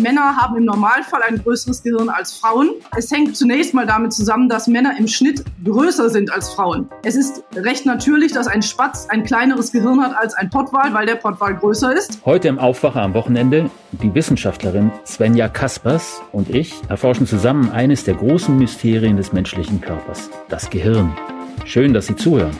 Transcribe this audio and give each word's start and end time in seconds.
Männer 0.00 0.36
haben 0.36 0.56
im 0.56 0.64
Normalfall 0.64 1.22
ein 1.22 1.42
größeres 1.42 1.82
Gehirn 1.82 2.08
als 2.08 2.34
Frauen. 2.34 2.70
Es 2.96 3.10
hängt 3.10 3.36
zunächst 3.36 3.74
mal 3.74 3.86
damit 3.86 4.12
zusammen, 4.12 4.48
dass 4.48 4.66
Männer 4.66 4.94
im 4.98 5.06
Schnitt 5.06 5.44
größer 5.64 6.10
sind 6.10 6.32
als 6.32 6.50
Frauen. 6.50 6.88
Es 7.04 7.14
ist 7.14 7.44
recht 7.54 7.86
natürlich, 7.86 8.32
dass 8.32 8.46
ein 8.46 8.62
Spatz 8.62 9.06
ein 9.08 9.24
kleineres 9.24 9.72
Gehirn 9.72 10.02
hat 10.02 10.16
als 10.16 10.34
ein 10.34 10.50
Pottwal, 10.50 10.92
weil 10.92 11.06
der 11.06 11.16
Pottwal 11.16 11.56
größer 11.56 11.94
ist. 11.94 12.20
Heute 12.24 12.48
im 12.48 12.58
Aufwacher 12.58 13.02
am 13.02 13.14
Wochenende 13.14 13.70
die 13.92 14.14
Wissenschaftlerin 14.14 14.90
Svenja 15.06 15.48
Kaspers 15.48 16.20
und 16.32 16.50
ich 16.50 16.74
erforschen 16.88 17.26
zusammen 17.26 17.70
eines 17.70 18.04
der 18.04 18.14
großen 18.14 18.56
Mysterien 18.56 19.16
des 19.16 19.32
menschlichen 19.32 19.80
Körpers, 19.80 20.30
das 20.48 20.70
Gehirn. 20.70 21.16
Schön, 21.64 21.94
dass 21.94 22.06
Sie 22.06 22.16
zuhören. 22.16 22.56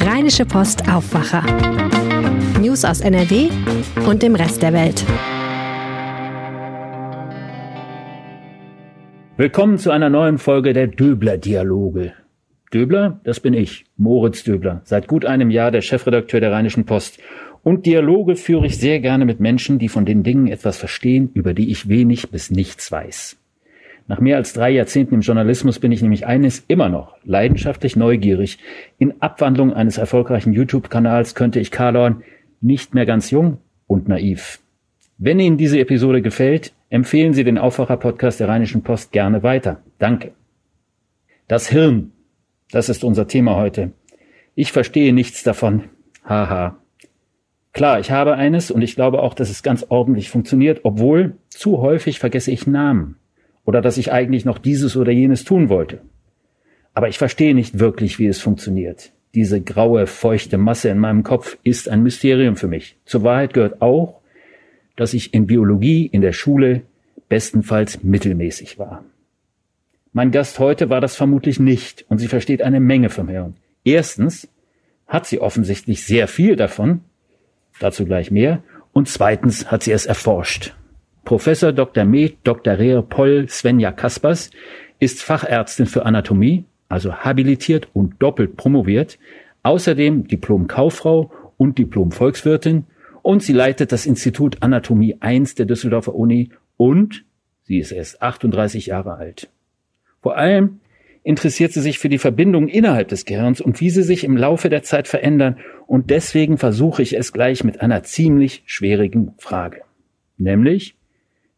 Rheinische 0.00 0.44
Post 0.44 0.88
Aufwacher. 0.88 1.42
News 2.60 2.84
aus 2.84 3.00
NRW 3.00 3.48
und 4.06 4.22
dem 4.22 4.34
Rest 4.34 4.62
der 4.62 4.72
Welt. 4.72 5.04
Willkommen 9.38 9.76
zu 9.76 9.90
einer 9.90 10.08
neuen 10.08 10.38
Folge 10.38 10.72
der 10.72 10.86
Döbler-Dialoge. 10.86 12.14
Döbler, 12.72 13.20
das 13.22 13.38
bin 13.38 13.52
ich, 13.52 13.84
Moritz 13.98 14.44
Döbler, 14.44 14.80
seit 14.84 15.08
gut 15.08 15.26
einem 15.26 15.50
Jahr 15.50 15.70
der 15.70 15.82
Chefredakteur 15.82 16.40
der 16.40 16.52
Rheinischen 16.52 16.86
Post. 16.86 17.18
Und 17.62 17.84
Dialoge 17.84 18.36
führe 18.36 18.64
ich 18.64 18.78
sehr 18.78 18.98
gerne 19.00 19.26
mit 19.26 19.38
Menschen, 19.38 19.78
die 19.78 19.90
von 19.90 20.06
den 20.06 20.22
Dingen 20.22 20.46
etwas 20.46 20.78
verstehen, 20.78 21.28
über 21.34 21.52
die 21.52 21.70
ich 21.70 21.86
wenig 21.86 22.30
bis 22.30 22.50
nichts 22.50 22.90
weiß. 22.90 23.36
Nach 24.08 24.20
mehr 24.20 24.38
als 24.38 24.54
drei 24.54 24.70
Jahrzehnten 24.70 25.16
im 25.16 25.20
Journalismus 25.20 25.80
bin 25.80 25.92
ich 25.92 26.00
nämlich 26.00 26.26
eines 26.26 26.64
immer 26.66 26.88
noch 26.88 27.14
leidenschaftlich 27.22 27.94
neugierig. 27.94 28.56
In 28.96 29.20
Abwandlung 29.20 29.74
eines 29.74 29.98
erfolgreichen 29.98 30.54
YouTube-Kanals 30.54 31.34
könnte 31.34 31.60
ich 31.60 31.70
Karlorn 31.70 32.22
nicht 32.62 32.94
mehr 32.94 33.04
ganz 33.04 33.30
jung 33.30 33.58
und 33.86 34.08
naiv. 34.08 34.60
Wenn 35.18 35.40
Ihnen 35.40 35.58
diese 35.58 35.78
Episode 35.78 36.22
gefällt, 36.22 36.72
empfehlen 36.90 37.32
Sie 37.34 37.44
den 37.44 37.58
Aufwacher-Podcast 37.58 38.40
der 38.40 38.48
Rheinischen 38.48 38.82
Post 38.82 39.12
gerne 39.12 39.42
weiter. 39.42 39.82
Danke. 39.98 40.32
Das 41.48 41.68
Hirn, 41.68 42.12
das 42.70 42.88
ist 42.88 43.04
unser 43.04 43.28
Thema 43.28 43.56
heute. 43.56 43.92
Ich 44.54 44.72
verstehe 44.72 45.12
nichts 45.12 45.42
davon. 45.42 45.84
Haha. 46.24 46.78
Klar, 47.72 48.00
ich 48.00 48.10
habe 48.10 48.34
eines 48.34 48.70
und 48.70 48.80
ich 48.80 48.94
glaube 48.94 49.22
auch, 49.22 49.34
dass 49.34 49.50
es 49.50 49.62
ganz 49.62 49.84
ordentlich 49.90 50.30
funktioniert, 50.30 50.80
obwohl 50.84 51.36
zu 51.50 51.78
häufig 51.82 52.18
vergesse 52.18 52.50
ich 52.50 52.66
Namen 52.66 53.16
oder 53.64 53.82
dass 53.82 53.98
ich 53.98 54.12
eigentlich 54.12 54.44
noch 54.44 54.58
dieses 54.58 54.96
oder 54.96 55.12
jenes 55.12 55.44
tun 55.44 55.68
wollte. 55.68 56.00
Aber 56.94 57.08
ich 57.08 57.18
verstehe 57.18 57.54
nicht 57.54 57.78
wirklich, 57.78 58.18
wie 58.18 58.26
es 58.26 58.40
funktioniert. 58.40 59.12
Diese 59.34 59.60
graue, 59.60 60.06
feuchte 60.06 60.56
Masse 60.56 60.88
in 60.88 60.98
meinem 60.98 61.22
Kopf 61.22 61.58
ist 61.62 61.90
ein 61.90 62.02
Mysterium 62.02 62.56
für 62.56 62.68
mich. 62.68 62.96
Zur 63.04 63.22
Wahrheit 63.22 63.52
gehört 63.52 63.82
auch, 63.82 64.22
dass 64.96 65.14
ich 65.14 65.34
in 65.34 65.46
Biologie 65.46 66.06
in 66.06 66.22
der 66.22 66.32
Schule 66.32 66.82
bestenfalls 67.28 68.02
mittelmäßig 68.02 68.78
war. 68.78 69.04
Mein 70.12 70.30
Gast 70.30 70.58
heute 70.58 70.88
war 70.88 71.00
das 71.00 71.14
vermutlich 71.14 71.60
nicht 71.60 72.06
und 72.08 72.18
sie 72.18 72.28
versteht 72.28 72.62
eine 72.62 72.80
Menge 72.80 73.10
vom 73.10 73.28
Hirn. 73.28 73.56
Erstens 73.84 74.48
hat 75.06 75.26
sie 75.26 75.40
offensichtlich 75.40 76.04
sehr 76.04 76.26
viel 76.26 76.56
davon, 76.56 77.02
dazu 77.78 78.04
gleich 78.04 78.30
mehr, 78.30 78.62
und 78.92 79.08
zweitens 79.08 79.70
hat 79.70 79.82
sie 79.82 79.92
es 79.92 80.06
erforscht. 80.06 80.74
Professor 81.24 81.72
Dr. 81.72 82.04
Med. 82.04 82.36
Dr. 82.44 82.78
Rea 82.78 83.02
Poll 83.02 83.48
Svenja 83.48 83.92
Kaspers 83.92 84.50
ist 84.98 85.22
Fachärztin 85.22 85.86
für 85.86 86.06
Anatomie, 86.06 86.64
also 86.88 87.12
habilitiert 87.12 87.88
und 87.92 88.14
doppelt 88.22 88.56
promoviert, 88.56 89.18
außerdem 89.62 90.28
Diplom-Kauffrau 90.28 91.30
und 91.58 91.78
Diplom-Volkswirtin 91.78 92.84
und 93.26 93.42
sie 93.42 93.52
leitet 93.52 93.90
das 93.90 94.06
Institut 94.06 94.58
Anatomie 94.62 95.16
1 95.18 95.56
der 95.56 95.66
Düsseldorfer 95.66 96.14
Uni 96.14 96.50
und 96.76 97.24
sie 97.64 97.78
ist 97.78 97.90
erst 97.90 98.22
38 98.22 98.86
Jahre 98.86 99.14
alt. 99.16 99.50
Vor 100.22 100.36
allem 100.36 100.78
interessiert 101.24 101.72
sie 101.72 101.80
sich 101.80 101.98
für 101.98 102.08
die 102.08 102.18
Verbindungen 102.18 102.68
innerhalb 102.68 103.08
des 103.08 103.24
Gehirns 103.24 103.60
und 103.60 103.80
wie 103.80 103.90
sie 103.90 104.04
sich 104.04 104.22
im 104.22 104.36
Laufe 104.36 104.68
der 104.68 104.84
Zeit 104.84 105.08
verändern 105.08 105.56
und 105.88 106.10
deswegen 106.10 106.56
versuche 106.56 107.02
ich 107.02 107.16
es 107.18 107.32
gleich 107.32 107.64
mit 107.64 107.80
einer 107.80 108.04
ziemlich 108.04 108.62
schwierigen 108.64 109.34
Frage. 109.38 109.82
Nämlich, 110.38 110.94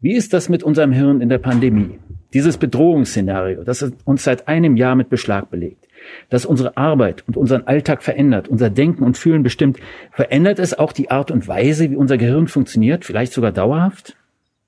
wie 0.01 0.15
ist 0.15 0.33
das 0.33 0.49
mit 0.49 0.63
unserem 0.63 0.93
Hirn 0.93 1.21
in 1.21 1.29
der 1.29 1.37
Pandemie? 1.37 1.99
Dieses 2.33 2.57
Bedrohungsszenario, 2.57 3.63
das 3.63 3.93
uns 4.07 4.25
seit 4.25 4.49
einem 4.49 4.79
Jahr 4.79 4.95
mit 4.95 5.11
Beschlag 5.11 5.51
belegt 5.51 5.88
das 6.31 6.47
unsere 6.47 6.77
Arbeit 6.77 7.25
und 7.27 7.37
unseren 7.37 7.67
Alltag 7.67 8.03
verändert, 8.03 8.49
unser 8.49 8.71
Denken 8.71 9.03
und 9.03 9.19
Fühlen 9.19 9.43
bestimmt. 9.43 9.79
Verändert 10.13 10.59
es 10.59 10.79
auch 10.79 10.93
die 10.93 11.11
Art 11.11 11.31
und 11.31 11.49
Weise, 11.49 11.91
wie 11.91 11.97
unser 11.97 12.19
Gehirn 12.19 12.49
funktioniert, 12.49 13.05
vielleicht 13.05 13.33
sogar 13.33 13.53
dauerhaft? 13.53 14.17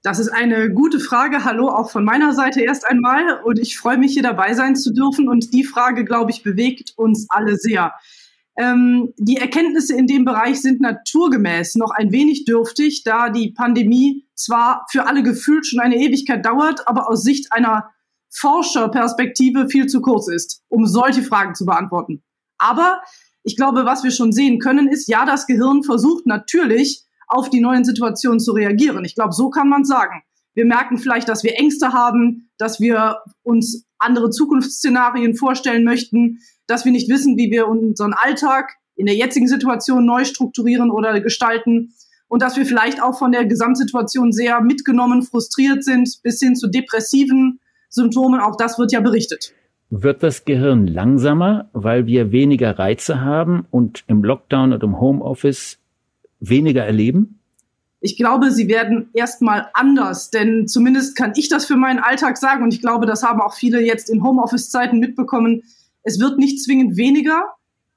Das 0.02 0.18
ist 0.18 0.30
eine 0.30 0.70
gute 0.70 0.98
Frage. 0.98 1.44
Hallo 1.44 1.68
auch 1.68 1.90
von 1.90 2.04
meiner 2.04 2.32
Seite 2.32 2.62
erst 2.62 2.86
einmal. 2.86 3.42
Und 3.44 3.58
ich 3.58 3.76
freue 3.76 3.98
mich, 3.98 4.14
hier 4.14 4.22
dabei 4.22 4.54
sein 4.54 4.74
zu 4.74 4.94
dürfen. 4.94 5.28
Und 5.28 5.52
die 5.52 5.64
Frage, 5.64 6.06
glaube 6.06 6.30
ich, 6.30 6.42
bewegt 6.42 6.94
uns 6.96 7.26
alle 7.28 7.56
sehr. 7.56 7.92
Ähm, 8.56 9.12
die 9.18 9.36
Erkenntnisse 9.36 9.96
in 9.96 10.06
dem 10.06 10.24
Bereich 10.24 10.60
sind 10.62 10.80
naturgemäß 10.80 11.76
noch 11.76 11.90
ein 11.90 12.12
wenig 12.12 12.46
dürftig, 12.46 13.02
da 13.04 13.28
die 13.28 13.50
Pandemie 13.50 14.24
zwar 14.34 14.86
für 14.90 15.06
alle 15.06 15.22
gefühlt 15.22 15.66
schon 15.66 15.80
eine 15.80 15.96
Ewigkeit 15.96 16.44
dauert, 16.44 16.88
aber 16.88 17.08
aus 17.08 17.22
Sicht 17.22 17.52
einer 17.52 17.90
Forscherperspektive 18.30 19.68
viel 19.68 19.86
zu 19.86 20.00
kurz 20.00 20.28
ist, 20.28 20.62
um 20.68 20.86
solche 20.86 21.22
Fragen 21.22 21.54
zu 21.54 21.66
beantworten. 21.66 22.22
Aber 22.58 23.02
ich 23.42 23.56
glaube, 23.56 23.84
was 23.84 24.04
wir 24.04 24.10
schon 24.10 24.32
sehen 24.32 24.58
können, 24.58 24.88
ist, 24.88 25.08
ja, 25.08 25.24
das 25.24 25.46
Gehirn 25.46 25.82
versucht 25.82 26.26
natürlich 26.26 27.02
auf 27.26 27.50
die 27.50 27.60
neuen 27.60 27.84
Situationen 27.84 28.40
zu 28.40 28.52
reagieren. 28.52 29.04
Ich 29.04 29.14
glaube, 29.14 29.32
so 29.32 29.50
kann 29.50 29.68
man 29.68 29.84
sagen. 29.84 30.22
Wir 30.54 30.64
merken 30.64 30.98
vielleicht, 30.98 31.28
dass 31.28 31.44
wir 31.44 31.58
Ängste 31.58 31.92
haben, 31.92 32.50
dass 32.58 32.80
wir 32.80 33.18
uns 33.42 33.86
andere 33.98 34.30
Zukunftsszenarien 34.30 35.36
vorstellen 35.36 35.84
möchten, 35.84 36.38
dass 36.66 36.84
wir 36.84 36.92
nicht 36.92 37.08
wissen, 37.08 37.36
wie 37.36 37.50
wir 37.50 37.68
unseren 37.68 38.14
Alltag 38.14 38.74
in 38.96 39.06
der 39.06 39.14
jetzigen 39.14 39.48
Situation 39.48 40.04
neu 40.04 40.24
strukturieren 40.24 40.90
oder 40.90 41.20
gestalten 41.20 41.94
und 42.28 42.42
dass 42.42 42.56
wir 42.56 42.66
vielleicht 42.66 43.02
auch 43.02 43.18
von 43.18 43.32
der 43.32 43.44
Gesamtsituation 43.46 44.32
sehr 44.32 44.60
mitgenommen, 44.60 45.22
frustriert 45.22 45.84
sind, 45.84 46.20
bis 46.22 46.38
hin 46.40 46.54
zu 46.54 46.68
depressiven 46.68 47.60
Symptomen, 47.90 48.40
auch 48.40 48.56
das 48.56 48.78
wird 48.78 48.92
ja 48.92 49.00
berichtet. 49.00 49.52
Wird 49.90 50.22
das 50.22 50.44
Gehirn 50.44 50.86
langsamer, 50.86 51.68
weil 51.72 52.06
wir 52.06 52.30
weniger 52.30 52.78
Reize 52.78 53.20
haben 53.20 53.66
und 53.70 54.04
im 54.06 54.22
Lockdown 54.22 54.72
und 54.72 54.82
im 54.84 55.00
Homeoffice 55.00 55.78
weniger 56.38 56.84
erleben? 56.84 57.40
Ich 58.00 58.16
glaube, 58.16 58.50
sie 58.50 58.68
werden 58.68 59.10
erstmal 59.12 59.68
anders, 59.74 60.30
denn 60.30 60.66
zumindest 60.66 61.16
kann 61.16 61.32
ich 61.36 61.48
das 61.48 61.66
für 61.66 61.76
meinen 61.76 61.98
Alltag 61.98 62.38
sagen 62.38 62.62
und 62.62 62.72
ich 62.72 62.80
glaube, 62.80 63.04
das 63.04 63.22
haben 63.22 63.40
auch 63.40 63.52
viele 63.52 63.84
jetzt 63.84 64.08
in 64.08 64.22
Homeoffice-Zeiten 64.22 64.98
mitbekommen. 64.98 65.64
Es 66.02 66.18
wird 66.18 66.38
nicht 66.38 66.62
zwingend 66.62 66.96
weniger. 66.96 67.42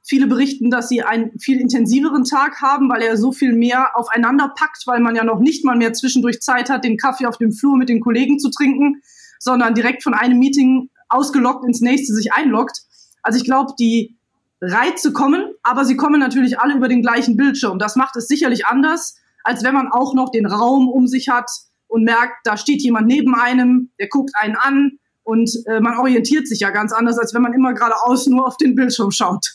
Viele 0.01 0.27
berichten, 0.27 0.69
dass 0.69 0.89
sie 0.89 1.03
einen 1.03 1.39
viel 1.39 1.61
intensiveren 1.61 2.25
Tag 2.25 2.61
haben, 2.61 2.89
weil 2.89 3.01
er 3.01 3.15
so 3.15 3.31
viel 3.31 3.53
mehr 3.53 3.91
aufeinander 3.95 4.51
packt, 4.57 4.83
weil 4.87 4.99
man 4.99 5.15
ja 5.15 5.23
noch 5.23 5.39
nicht 5.39 5.63
mal 5.63 5.77
mehr 5.77 5.93
zwischendurch 5.93 6.41
Zeit 6.41 6.69
hat, 6.69 6.83
den 6.83 6.97
Kaffee 6.97 7.27
auf 7.27 7.37
dem 7.37 7.53
Flur 7.53 7.77
mit 7.77 7.87
den 7.87 8.01
Kollegen 8.01 8.39
zu 8.39 8.49
trinken, 8.49 9.01
sondern 9.43 9.73
direkt 9.73 10.03
von 10.03 10.13
einem 10.13 10.39
Meeting 10.39 10.89
ausgelockt 11.09 11.65
ins 11.65 11.81
nächste 11.81 12.13
sich 12.13 12.33
einloggt. 12.33 12.81
Also 13.21 13.37
ich 13.37 13.45
glaube, 13.45 13.73
die 13.77 14.15
Reize 14.61 15.11
kommen, 15.11 15.53
aber 15.61 15.83
sie 15.83 15.97
kommen 15.97 16.19
natürlich 16.19 16.59
alle 16.59 16.75
über 16.75 16.87
den 16.87 17.01
gleichen 17.01 17.35
Bildschirm. 17.35 17.77
Das 17.79 17.95
macht 17.95 18.15
es 18.15 18.27
sicherlich 18.27 18.65
anders, 18.65 19.17
als 19.43 19.63
wenn 19.63 19.73
man 19.73 19.89
auch 19.91 20.13
noch 20.13 20.31
den 20.31 20.45
Raum 20.45 20.87
um 20.87 21.07
sich 21.07 21.27
hat 21.27 21.49
und 21.87 22.03
merkt, 22.03 22.35
da 22.45 22.55
steht 22.55 22.81
jemand 22.81 23.07
neben 23.07 23.35
einem, 23.35 23.89
der 23.99 24.07
guckt 24.07 24.31
einen 24.35 24.55
an 24.55 24.93
und 25.23 25.51
äh, 25.65 25.81
man 25.81 25.97
orientiert 25.97 26.47
sich 26.47 26.61
ja 26.61 26.69
ganz 26.69 26.93
anders, 26.93 27.19
als 27.19 27.33
wenn 27.33 27.41
man 27.41 27.53
immer 27.53 27.73
geradeaus 27.73 28.27
nur 28.27 28.47
auf 28.47 28.55
den 28.55 28.75
Bildschirm 28.75 29.11
schaut. 29.11 29.45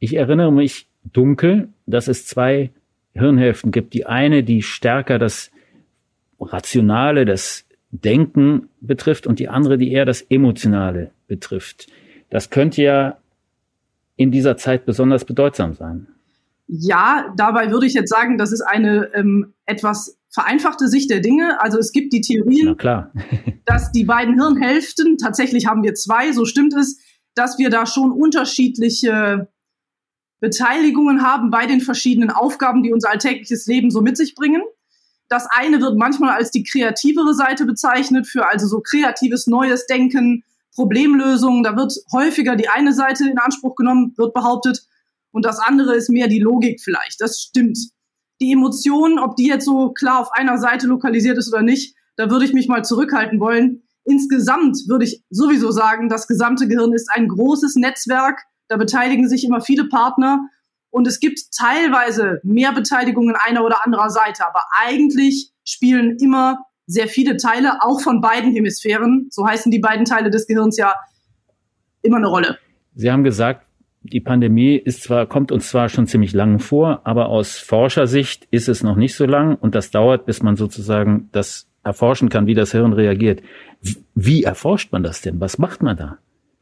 Ich 0.00 0.16
erinnere 0.16 0.52
mich 0.52 0.88
dunkel, 1.12 1.68
dass 1.86 2.08
es 2.08 2.26
zwei 2.26 2.70
Hirnhälften 3.12 3.70
gibt. 3.70 3.92
Die 3.92 4.06
eine, 4.06 4.42
die 4.42 4.62
stärker 4.62 5.18
das 5.18 5.50
Rationale, 6.40 7.24
das 7.26 7.65
Denken 8.00 8.68
betrifft 8.80 9.26
und 9.26 9.38
die 9.38 9.48
andere, 9.48 9.78
die 9.78 9.92
eher 9.92 10.04
das 10.04 10.22
Emotionale 10.22 11.12
betrifft. 11.26 11.88
Das 12.30 12.50
könnte 12.50 12.82
ja 12.82 13.18
in 14.16 14.30
dieser 14.30 14.56
Zeit 14.56 14.86
besonders 14.86 15.24
bedeutsam 15.24 15.74
sein. 15.74 16.08
Ja, 16.66 17.32
dabei 17.36 17.70
würde 17.70 17.86
ich 17.86 17.94
jetzt 17.94 18.10
sagen, 18.10 18.38
das 18.38 18.50
ist 18.50 18.62
eine 18.62 19.14
ähm, 19.14 19.54
etwas 19.66 20.18
vereinfachte 20.30 20.88
Sicht 20.88 21.10
der 21.10 21.20
Dinge. 21.20 21.60
Also 21.60 21.78
es 21.78 21.92
gibt 21.92 22.12
die 22.12 22.20
Theorien, 22.20 22.76
dass 23.64 23.92
die 23.92 24.04
beiden 24.04 24.34
Hirnhälften, 24.34 25.16
tatsächlich 25.18 25.66
haben 25.66 25.82
wir 25.82 25.94
zwei, 25.94 26.32
so 26.32 26.44
stimmt 26.44 26.74
es, 26.74 26.98
dass 27.34 27.58
wir 27.58 27.70
da 27.70 27.86
schon 27.86 28.10
unterschiedliche 28.10 29.48
Beteiligungen 30.40 31.22
haben 31.22 31.50
bei 31.50 31.66
den 31.66 31.80
verschiedenen 31.80 32.30
Aufgaben, 32.30 32.82
die 32.82 32.92
unser 32.92 33.10
alltägliches 33.10 33.66
Leben 33.66 33.90
so 33.90 34.00
mit 34.00 34.16
sich 34.16 34.34
bringen. 34.34 34.62
Das 35.28 35.46
eine 35.50 35.80
wird 35.80 35.96
manchmal 35.96 36.30
als 36.30 36.50
die 36.50 36.62
kreativere 36.62 37.34
Seite 37.34 37.64
bezeichnet, 37.64 38.26
für 38.26 38.46
also 38.46 38.66
so 38.66 38.80
kreatives 38.80 39.46
neues 39.46 39.86
Denken, 39.86 40.44
Problemlösungen. 40.74 41.62
Da 41.62 41.76
wird 41.76 41.94
häufiger 42.12 42.54
die 42.54 42.68
eine 42.68 42.92
Seite 42.92 43.28
in 43.28 43.38
Anspruch 43.38 43.74
genommen, 43.74 44.14
wird 44.16 44.34
behauptet. 44.34 44.82
Und 45.32 45.44
das 45.44 45.58
andere 45.58 45.96
ist 45.96 46.08
mehr 46.10 46.28
die 46.28 46.38
Logik 46.38 46.80
vielleicht. 46.80 47.20
Das 47.20 47.40
stimmt. 47.40 47.78
Die 48.40 48.52
Emotionen, 48.52 49.18
ob 49.18 49.36
die 49.36 49.48
jetzt 49.48 49.64
so 49.64 49.92
klar 49.92 50.20
auf 50.20 50.30
einer 50.32 50.58
Seite 50.58 50.86
lokalisiert 50.86 51.38
ist 51.38 51.52
oder 51.52 51.62
nicht, 51.62 51.96
da 52.16 52.30
würde 52.30 52.44
ich 52.44 52.52
mich 52.52 52.68
mal 52.68 52.84
zurückhalten 52.84 53.40
wollen. 53.40 53.82
Insgesamt 54.04 54.76
würde 54.86 55.04
ich 55.04 55.24
sowieso 55.30 55.70
sagen, 55.72 56.08
das 56.08 56.28
gesamte 56.28 56.68
Gehirn 56.68 56.92
ist 56.92 57.10
ein 57.10 57.28
großes 57.28 57.74
Netzwerk. 57.76 58.42
Da 58.68 58.76
beteiligen 58.76 59.28
sich 59.28 59.44
immer 59.44 59.60
viele 59.60 59.88
Partner. 59.88 60.48
Und 60.90 61.06
es 61.06 61.20
gibt 61.20 61.40
teilweise 61.56 62.40
mehr 62.42 62.72
Beteiligungen 62.72 63.36
einer 63.36 63.64
oder 63.64 63.84
anderer 63.84 64.10
Seite. 64.10 64.46
Aber 64.46 64.62
eigentlich 64.78 65.52
spielen 65.64 66.16
immer 66.20 66.58
sehr 66.86 67.08
viele 67.08 67.36
Teile, 67.36 67.82
auch 67.82 68.00
von 68.00 68.20
beiden 68.20 68.52
Hemisphären, 68.52 69.26
so 69.30 69.46
heißen 69.46 69.72
die 69.72 69.80
beiden 69.80 70.04
Teile 70.04 70.30
des 70.30 70.46
Gehirns 70.46 70.76
ja, 70.76 70.94
immer 72.02 72.18
eine 72.18 72.28
Rolle. 72.28 72.58
Sie 72.94 73.10
haben 73.10 73.24
gesagt, 73.24 73.66
die 74.02 74.20
Pandemie 74.20 74.76
ist 74.76 75.02
zwar, 75.02 75.26
kommt 75.26 75.50
uns 75.50 75.68
zwar 75.68 75.88
schon 75.88 76.06
ziemlich 76.06 76.32
lang 76.32 76.60
vor, 76.60 77.00
aber 77.04 77.28
aus 77.28 77.58
Forschersicht 77.58 78.46
ist 78.50 78.68
es 78.68 78.82
noch 78.82 78.96
nicht 78.96 79.16
so 79.16 79.26
lang 79.26 79.56
und 79.56 79.74
das 79.74 79.90
dauert, 79.90 80.26
bis 80.26 80.42
man 80.42 80.56
sozusagen 80.56 81.28
das 81.32 81.68
erforschen 81.82 82.28
kann, 82.28 82.46
wie 82.46 82.54
das 82.54 82.72
Hirn 82.72 82.92
reagiert. 82.92 83.42
Wie 84.14 84.44
erforscht 84.44 84.92
man 84.92 85.02
das 85.02 85.22
denn? 85.22 85.40
Was 85.40 85.58
macht 85.58 85.82
man 85.82 85.96
da? 85.96 86.18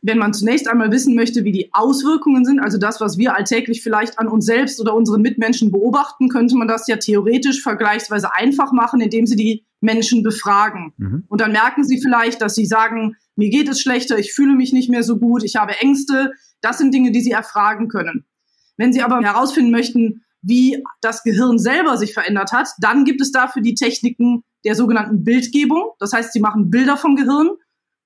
Wenn 0.06 0.18
man 0.18 0.34
zunächst 0.34 0.68
einmal 0.68 0.92
wissen 0.92 1.14
möchte, 1.14 1.44
wie 1.44 1.52
die 1.52 1.70
Auswirkungen 1.72 2.44
sind, 2.44 2.60
also 2.60 2.76
das, 2.76 3.00
was 3.00 3.16
wir 3.16 3.34
alltäglich 3.34 3.82
vielleicht 3.82 4.18
an 4.18 4.28
uns 4.28 4.44
selbst 4.44 4.78
oder 4.78 4.94
unseren 4.94 5.22
Mitmenschen 5.22 5.72
beobachten, 5.72 6.28
könnte 6.28 6.56
man 6.56 6.68
das 6.68 6.86
ja 6.88 6.96
theoretisch 6.96 7.62
vergleichsweise 7.62 8.34
einfach 8.34 8.70
machen, 8.72 9.00
indem 9.00 9.26
sie 9.26 9.36
die 9.36 9.64
Menschen 9.80 10.22
befragen. 10.22 10.92
Mhm. 10.98 11.24
Und 11.28 11.40
dann 11.40 11.52
merken 11.52 11.84
sie 11.84 12.02
vielleicht, 12.02 12.42
dass 12.42 12.54
sie 12.54 12.66
sagen, 12.66 13.16
mir 13.34 13.48
geht 13.48 13.66
es 13.66 13.80
schlechter, 13.80 14.18
ich 14.18 14.34
fühle 14.34 14.54
mich 14.54 14.74
nicht 14.74 14.90
mehr 14.90 15.02
so 15.02 15.16
gut, 15.16 15.42
ich 15.42 15.56
habe 15.56 15.80
Ängste. 15.80 16.32
Das 16.60 16.76
sind 16.76 16.92
Dinge, 16.92 17.10
die 17.10 17.22
sie 17.22 17.32
erfragen 17.32 17.88
können. 17.88 18.26
Wenn 18.76 18.92
sie 18.92 19.00
aber 19.00 19.22
herausfinden 19.22 19.70
möchten, 19.70 20.22
wie 20.42 20.84
das 21.00 21.22
Gehirn 21.22 21.58
selber 21.58 21.96
sich 21.96 22.12
verändert 22.12 22.52
hat, 22.52 22.68
dann 22.78 23.06
gibt 23.06 23.22
es 23.22 23.32
dafür 23.32 23.62
die 23.62 23.74
Techniken 23.74 24.44
der 24.66 24.74
sogenannten 24.74 25.24
Bildgebung. 25.24 25.92
Das 25.98 26.12
heißt, 26.12 26.34
sie 26.34 26.40
machen 26.40 26.68
Bilder 26.68 26.98
vom 26.98 27.16
Gehirn 27.16 27.52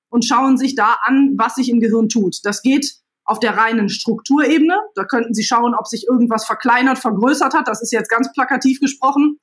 und 0.09 0.25
schauen 0.25 0.57
sich 0.57 0.75
da 0.75 0.97
an, 1.03 1.33
was 1.37 1.55
sich 1.55 1.69
im 1.69 1.79
Gehirn 1.79 2.09
tut. 2.09 2.37
Das 2.43 2.61
geht 2.61 2.95
auf 3.23 3.39
der 3.39 3.57
reinen 3.57 3.89
Strukturebene. 3.89 4.75
Da 4.95 5.05
könnten 5.05 5.33
Sie 5.33 5.43
schauen, 5.43 5.75
ob 5.75 5.87
sich 5.87 6.07
irgendwas 6.07 6.45
verkleinert, 6.45 6.97
vergrößert 6.97 7.53
hat. 7.53 7.67
Das 7.67 7.81
ist 7.81 7.91
jetzt 7.91 8.09
ganz 8.09 8.31
plakativ 8.33 8.79
gesprochen. 8.79 9.39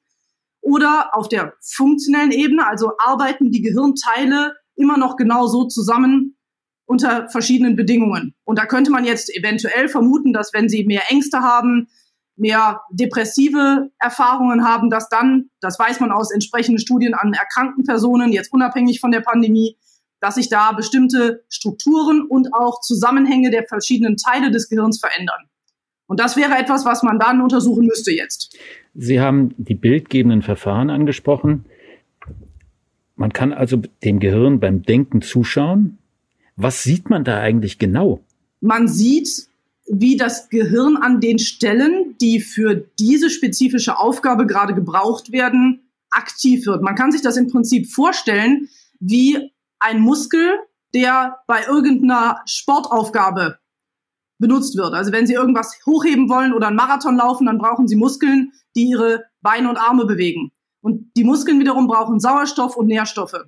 Oder 0.61 1.11
auf 1.13 1.29
der 1.29 1.55
funktionellen 1.61 2.33
Ebene, 2.33 2.67
also 2.67 2.93
arbeiten 2.99 3.53
die 3.53 3.63
Gehirnteile 3.63 4.55
immer 4.75 4.99
noch 4.99 5.17
genau 5.17 5.47
so 5.47 5.65
zusammen 5.67 6.37
unter 6.85 7.29
verschiedenen 7.29 7.77
Bedingungen. 7.77 8.35
Und 8.45 8.59
da 8.59 8.67
könnte 8.67 8.91
man 8.91 9.05
jetzt 9.05 9.35
eventuell 9.37 9.89
vermuten, 9.89 10.33
dass 10.33 10.53
wenn 10.53 10.69
Sie 10.69 10.85
mehr 10.85 11.03
Ängste 11.09 11.41
haben, 11.41 11.89
mehr 12.37 12.83
depressive 12.91 13.91
Erfahrungen 13.99 14.65
haben, 14.65 14.91
dass 14.91 15.09
dann, 15.09 15.51
das 15.61 15.79
weiß 15.79 16.01
man 16.01 16.13
aus 16.13 16.31
entsprechenden 16.33 16.79
Studien 16.79 17.15
an 17.15 17.33
erkrankten 17.33 17.85
Personen, 17.85 18.33
jetzt 18.33 18.53
unabhängig 18.53 19.01
von 19.01 19.11
der 19.11 19.21
Pandemie, 19.21 19.77
dass 20.21 20.37
sich 20.37 20.49
da 20.49 20.73
bestimmte 20.73 21.45
Strukturen 21.49 22.23
und 22.23 22.55
auch 22.55 22.81
Zusammenhänge 22.81 23.51
der 23.51 23.65
verschiedenen 23.67 24.17
Teile 24.17 24.51
des 24.51 24.69
Gehirns 24.69 24.99
verändern. 24.99 25.49
Und 26.07 26.21
das 26.21 26.37
wäre 26.37 26.57
etwas, 26.57 26.85
was 26.85 27.03
man 27.03 27.19
dann 27.19 27.41
untersuchen 27.41 27.87
müsste 27.87 28.13
jetzt. 28.13 28.57
Sie 28.95 29.21
haben 29.21 29.55
die 29.59 29.75
bildgebenden 29.75 30.43
Verfahren 30.43 30.89
angesprochen. 30.91 31.67
Man 33.17 33.33
kann 33.33 33.53
also 33.53 33.79
dem 34.05 34.21
Gehirn 34.21 34.61
beim 34.61 34.83
Denken 34.83 35.23
zuschauen. 35.23 35.99
Was 36.55 36.83
sieht 36.83 37.11
man 37.11 37.25
da 37.25 37.39
eigentlich 37.41 37.79
genau? 37.79 38.21
Man 38.61 38.89
sieht 38.89 39.49
wie 39.89 40.17
das 40.17 40.49
Gehirn 40.49 40.97
an 40.97 41.21
den 41.21 41.39
Stellen, 41.39 42.17
die 42.21 42.41
für 42.41 42.75
diese 42.99 43.31
spezifische 43.31 43.99
Aufgabe 43.99 44.47
gerade 44.47 44.75
gebraucht 44.75 45.33
werden, 45.33 45.83
aktiv 46.11 46.67
wird. 46.67 46.83
Man 46.83 46.95
kann 46.95 47.13
sich 47.13 47.23
das 47.23 47.37
im 47.37 47.49
Prinzip 47.49 47.89
vorstellen 47.89 48.69
wie 48.99 49.53
ein 49.79 50.01
Muskel, 50.01 50.59
der 50.95 51.41
bei 51.47 51.65
irgendeiner 51.67 52.43
Sportaufgabe 52.47 53.59
benutzt 54.39 54.77
wird. 54.77 54.95
Also 54.95 55.13
wenn 55.13 55.27
Sie 55.27 55.35
irgendwas 55.35 55.79
hochheben 55.87 56.29
wollen 56.29 56.53
oder 56.53 56.69
einen 56.69 56.77
Marathon 56.77 57.17
laufen, 57.17 57.47
dann 57.47 57.59
brauchen 57.59 57.89
Sie 57.89 57.97
Muskeln, 57.97 58.53
die 58.75 58.91
Ihre 58.91 59.25
Beine 59.41 59.69
und 59.69 59.77
Arme 59.77 60.05
bewegen. 60.05 60.53
Und 60.83 61.11
die 61.17 61.25
Muskeln 61.25 61.59
wiederum 61.59 61.87
brauchen 61.87 62.21
Sauerstoff 62.21 62.77
und 62.77 62.87
Nährstoffe. 62.87 63.45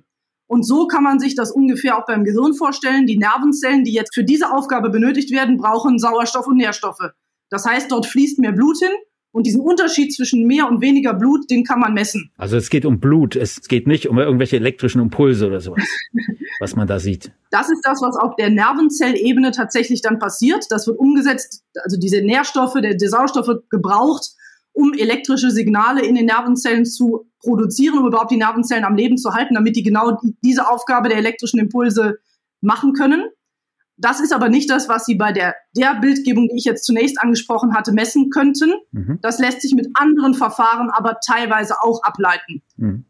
Und 0.47 0.63
so 0.63 0.87
kann 0.87 1.03
man 1.03 1.19
sich 1.19 1.35
das 1.35 1.51
ungefähr 1.51 1.97
auch 1.97 2.05
beim 2.05 2.23
Gehirn 2.23 2.53
vorstellen. 2.55 3.05
Die 3.05 3.17
Nervenzellen, 3.17 3.83
die 3.83 3.93
jetzt 3.93 4.15
für 4.15 4.23
diese 4.23 4.51
Aufgabe 4.51 4.89
benötigt 4.89 5.31
werden, 5.31 5.57
brauchen 5.57 5.99
Sauerstoff 5.99 6.47
und 6.47 6.57
Nährstoffe. 6.57 7.11
Das 7.49 7.65
heißt, 7.65 7.91
dort 7.91 8.07
fließt 8.07 8.39
mehr 8.39 8.51
Blut 8.51 8.79
hin 8.79 8.91
und 9.31 9.45
diesen 9.45 9.61
Unterschied 9.61 10.13
zwischen 10.13 10.45
mehr 10.45 10.67
und 10.67 10.81
weniger 10.81 11.13
Blut, 11.13 11.49
den 11.49 11.63
kann 11.63 11.79
man 11.79 11.93
messen. 11.93 12.31
Also 12.37 12.57
es 12.57 12.69
geht 12.69 12.85
um 12.85 12.99
Blut, 12.99 13.35
es 13.35 13.61
geht 13.67 13.87
nicht 13.87 14.07
um 14.07 14.17
irgendwelche 14.17 14.55
elektrischen 14.55 15.01
Impulse 15.01 15.47
oder 15.47 15.59
sowas, 15.59 15.83
was 16.59 16.75
man 16.75 16.87
da 16.87 16.99
sieht. 16.99 17.31
Das 17.51 17.69
ist 17.69 17.81
das, 17.83 18.01
was 18.01 18.15
auf 18.15 18.35
der 18.37 18.49
Nervenzellebene 18.49 19.51
tatsächlich 19.51 20.01
dann 20.01 20.19
passiert. 20.19 20.65
Das 20.69 20.87
wird 20.87 20.97
umgesetzt, 20.97 21.63
also 21.83 21.97
diese 21.97 22.21
Nährstoffe, 22.21 22.73
der, 22.81 22.95
der 22.95 23.09
Sauerstoff 23.09 23.47
wird 23.47 23.69
gebraucht, 23.69 24.31
um 24.73 24.93
elektrische 24.93 25.51
Signale 25.51 26.05
in 26.05 26.15
den 26.15 26.25
Nervenzellen 26.25 26.85
zu 26.85 27.27
produzieren, 27.39 27.99
um 27.99 28.07
überhaupt 28.07 28.31
die 28.31 28.37
Nervenzellen 28.37 28.83
am 28.83 28.95
Leben 28.95 29.17
zu 29.17 29.33
halten, 29.33 29.55
damit 29.55 29.75
die 29.75 29.83
genau 29.83 30.17
diese 30.43 30.69
Aufgabe 30.69 31.09
der 31.09 31.17
elektrischen 31.17 31.59
Impulse 31.59 32.19
machen 32.61 32.93
können. 32.93 33.25
Das 33.99 34.21
ist 34.21 34.33
aber 34.33 34.49
nicht 34.49 34.69
das, 34.69 34.87
was 34.87 35.05
Sie 35.05 35.15
bei 35.15 35.33
der, 35.33 35.55
der 35.75 35.99
Bildgebung, 35.99 36.47
die 36.47 36.57
ich 36.57 36.63
jetzt 36.63 36.85
zunächst 36.85 37.19
angesprochen 37.21 37.75
hatte, 37.75 37.91
messen 37.91 38.29
könnten. 38.29 38.71
Mhm. 38.91 39.19
Das 39.21 39.39
lässt 39.39 39.61
sich 39.61 39.73
mit 39.75 39.87
anderen 39.93 40.33
Verfahren 40.33 40.89
aber 40.89 41.19
teilweise 41.25 41.75
auch 41.81 42.01
ableiten. 42.03 42.61
Mhm. 42.77 43.05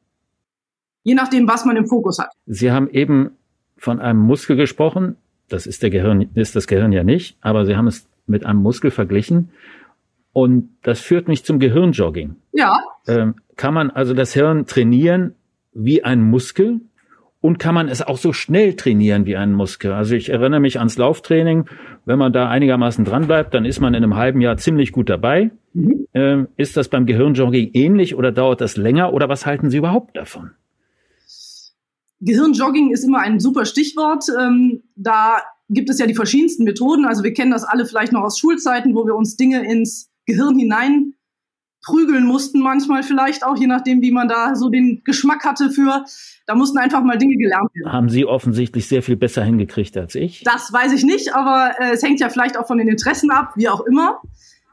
Je 1.04 1.14
nachdem, 1.14 1.48
was 1.48 1.64
man 1.64 1.78
im 1.78 1.88
Fokus 1.88 2.20
hat. 2.20 2.32
Sie 2.46 2.72
haben 2.72 2.90
eben 2.90 3.32
von 3.78 4.00
einem 4.00 4.20
Muskel 4.20 4.56
gesprochen. 4.56 5.16
Das 5.48 5.68
ist 5.68 5.84
der 5.84 5.90
Gehirn, 5.90 6.30
ist 6.34 6.56
das 6.56 6.68
Gehirn 6.68 6.92
ja 6.92 7.04
nicht, 7.04 7.38
aber 7.42 7.66
Sie 7.66 7.76
haben 7.76 7.88
es 7.88 8.08
mit 8.26 8.46
einem 8.46 8.62
Muskel 8.62 8.92
verglichen. 8.92 9.52
Und 10.34 10.70
das 10.84 11.00
führt 11.00 11.28
mich 11.28 11.44
zum 11.44 11.60
Gehirnjogging. 11.60 12.36
Ja. 12.52 12.80
Ähm, 13.08 13.36
kann 13.56 13.74
man 13.74 13.90
also 13.90 14.14
das 14.14 14.34
Hirn 14.34 14.66
trainieren 14.66 15.36
wie 15.74 16.04
ein 16.04 16.22
Muskel? 16.22 16.82
Und 17.42 17.58
kann 17.58 17.74
man 17.74 17.88
es 17.88 18.02
auch 18.02 18.18
so 18.18 18.34
schnell 18.34 18.76
trainieren 18.76 19.26
wie 19.26 19.38
ein 19.38 19.54
Muskel? 19.54 19.94
Also 19.94 20.14
ich 20.16 20.30
erinnere 20.30 20.60
mich 20.60 20.80
ans 20.80 20.98
Lauftraining. 20.98 21.70
Wenn 22.06 22.20
man 22.20 22.34
da 22.34 22.50
einigermaßen 22.50 23.06
dran 23.06 23.28
bleibt, 23.28 23.54
dann 23.54 23.64
ist 23.64 23.80
man 23.80 23.94
in 23.94 24.04
einem 24.04 24.16
halben 24.16 24.42
Jahr 24.42 24.58
ziemlich 24.58 24.92
gut 24.92 25.10
dabei. 25.10 25.52
Mhm. 25.74 26.06
Ähm, 26.14 26.48
ist 26.58 26.76
das 26.76 26.90
beim 26.90 27.06
Gehirnjogging 27.06 27.72
ähnlich 27.74 28.16
oder 28.16 28.34
dauert 28.34 28.60
das 28.60 28.76
länger? 28.76 29.14
Oder 29.14 29.30
was 29.30 29.46
halten 29.46 29.70
Sie 29.70 29.78
überhaupt 29.78 30.18
davon? 30.18 30.52
Gehirnjogging 32.20 32.92
ist 32.92 33.06
immer 33.06 33.20
ein 33.20 33.40
super 33.40 33.66
Stichwort. 33.66 34.26
Ähm, 34.38 34.84
da 34.98 35.38
gibt 35.70 35.90
es 35.90 36.00
ja 36.00 36.08
die 36.08 36.16
verschiedensten 36.16 36.66
Methoden. 36.66 37.06
Also 37.06 37.24
wir 37.24 37.34
kennen 37.34 37.52
das 37.52 37.64
alle 37.64 37.86
vielleicht 37.86 38.12
noch 38.12 38.24
aus 38.24 38.38
Schulzeiten, 38.38 38.96
wo 38.96 39.06
wir 39.06 39.16
uns 39.16 39.38
Dinge 39.38 39.66
ins 39.66 40.12
Gehirn 40.26 40.60
hinein 40.60 41.14
prügeln 41.86 42.26
mussten 42.26 42.60
manchmal 42.60 43.04
vielleicht 43.04 43.46
auch, 43.46 43.58
je 43.58 43.68
nachdem, 43.68 44.02
wie 44.02 44.12
man 44.12 44.28
da 44.28 44.56
so 44.56 44.70
den 44.70 45.02
Geschmack 45.06 45.46
hatte 45.46 45.70
für, 45.70 46.04
da 46.46 46.56
mussten 46.56 46.78
einfach 46.78 47.04
mal 47.04 47.18
Dinge 47.18 47.38
gelernt 47.38 47.70
werden. 47.74 47.92
Haben 47.92 48.10
Sie 48.10 48.26
offensichtlich 48.26 48.88
sehr 48.88 49.02
viel 49.02 49.16
besser 49.16 49.44
hingekriegt 49.44 49.96
als 49.98 50.16
ich? 50.16 50.44
Das 50.44 50.74
weiß 50.74 50.92
ich 50.94 51.04
nicht, 51.04 51.34
aber 51.34 51.74
äh, 51.80 51.94
es 51.94 52.04
hängt 52.04 52.20
ja 52.20 52.30
vielleicht 52.30 52.58
auch 52.58 52.68
von 52.68 52.78
den 52.78 52.88
Interessen 52.88 53.32
ab, 53.32 53.54
wie 53.56 53.70
auch 53.70 53.82
immer. 53.82 54.22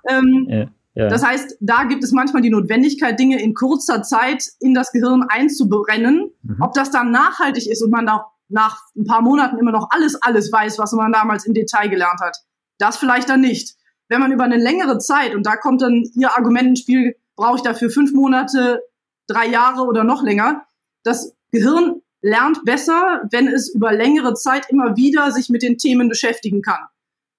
Ähm, 0.09 0.47
ja, 0.49 0.67
ja. 0.97 1.09
Das 1.09 1.25
heißt, 1.25 1.59
da 1.61 1.85
gibt 1.85 2.03
es 2.03 2.13
manchmal 2.13 2.41
die 2.41 2.51
Notwendigkeit, 2.51 3.21
Dinge 3.21 3.41
in 3.43 3.53
kurzer 3.53 4.03
Zeit 4.03 4.45
in 4.61 4.73
das 4.73 4.93
Gehirn 4.93 5.25
einzubrennen. 5.29 6.31
Mhm. 6.43 6.57
Ob 6.61 6.73
das 6.73 6.91
dann 6.91 7.11
nachhaltig 7.11 7.69
ist 7.69 7.83
und 7.83 7.91
man 7.91 8.09
auch 8.09 8.25
nach 8.49 8.79
ein 8.97 9.05
paar 9.05 9.21
Monaten 9.21 9.59
immer 9.59 9.73
noch 9.73 9.89
alles, 9.91 10.17
alles 10.23 10.51
weiß, 10.51 10.79
was 10.79 10.93
man 10.93 11.13
damals 11.13 11.45
im 11.45 11.53
Detail 11.53 11.89
gelernt 11.89 12.21
hat. 12.23 12.39
Das 12.79 12.97
vielleicht 12.97 13.29
dann 13.29 13.43
nicht 13.43 13.75
wenn 14.09 14.21
man 14.21 14.33
über 14.33 14.45
eine 14.45 14.59
längere 14.59 14.99
Zeit, 14.99 15.35
und 15.35 15.47
da 15.47 15.57
kommt 15.57 15.83
dann 15.83 16.05
Ihr 16.15 16.37
Argument 16.37 16.69
ins 16.69 16.81
Spiel, 16.81 17.17
brauche 17.35 17.57
ich 17.57 17.63
dafür 17.63 17.91
fünf 17.91 18.13
Monate, 18.13 18.83
drei 19.27 19.47
Jahre 19.47 19.83
oder 19.83 20.05
noch 20.05 20.23
länger, 20.23 20.67
das 21.03 21.35
Gehirn 21.51 22.03
lernt 22.23 22.65
besser, 22.65 23.23
wenn 23.31 23.47
es 23.49 23.73
über 23.73 23.93
längere 23.93 24.35
Zeit 24.35 24.67
immer 24.71 24.97
wieder 24.97 25.31
sich 25.31 25.49
mit 25.49 25.63
den 25.63 25.79
Themen 25.79 26.09
beschäftigen 26.09 26.63
kann. 26.63 26.81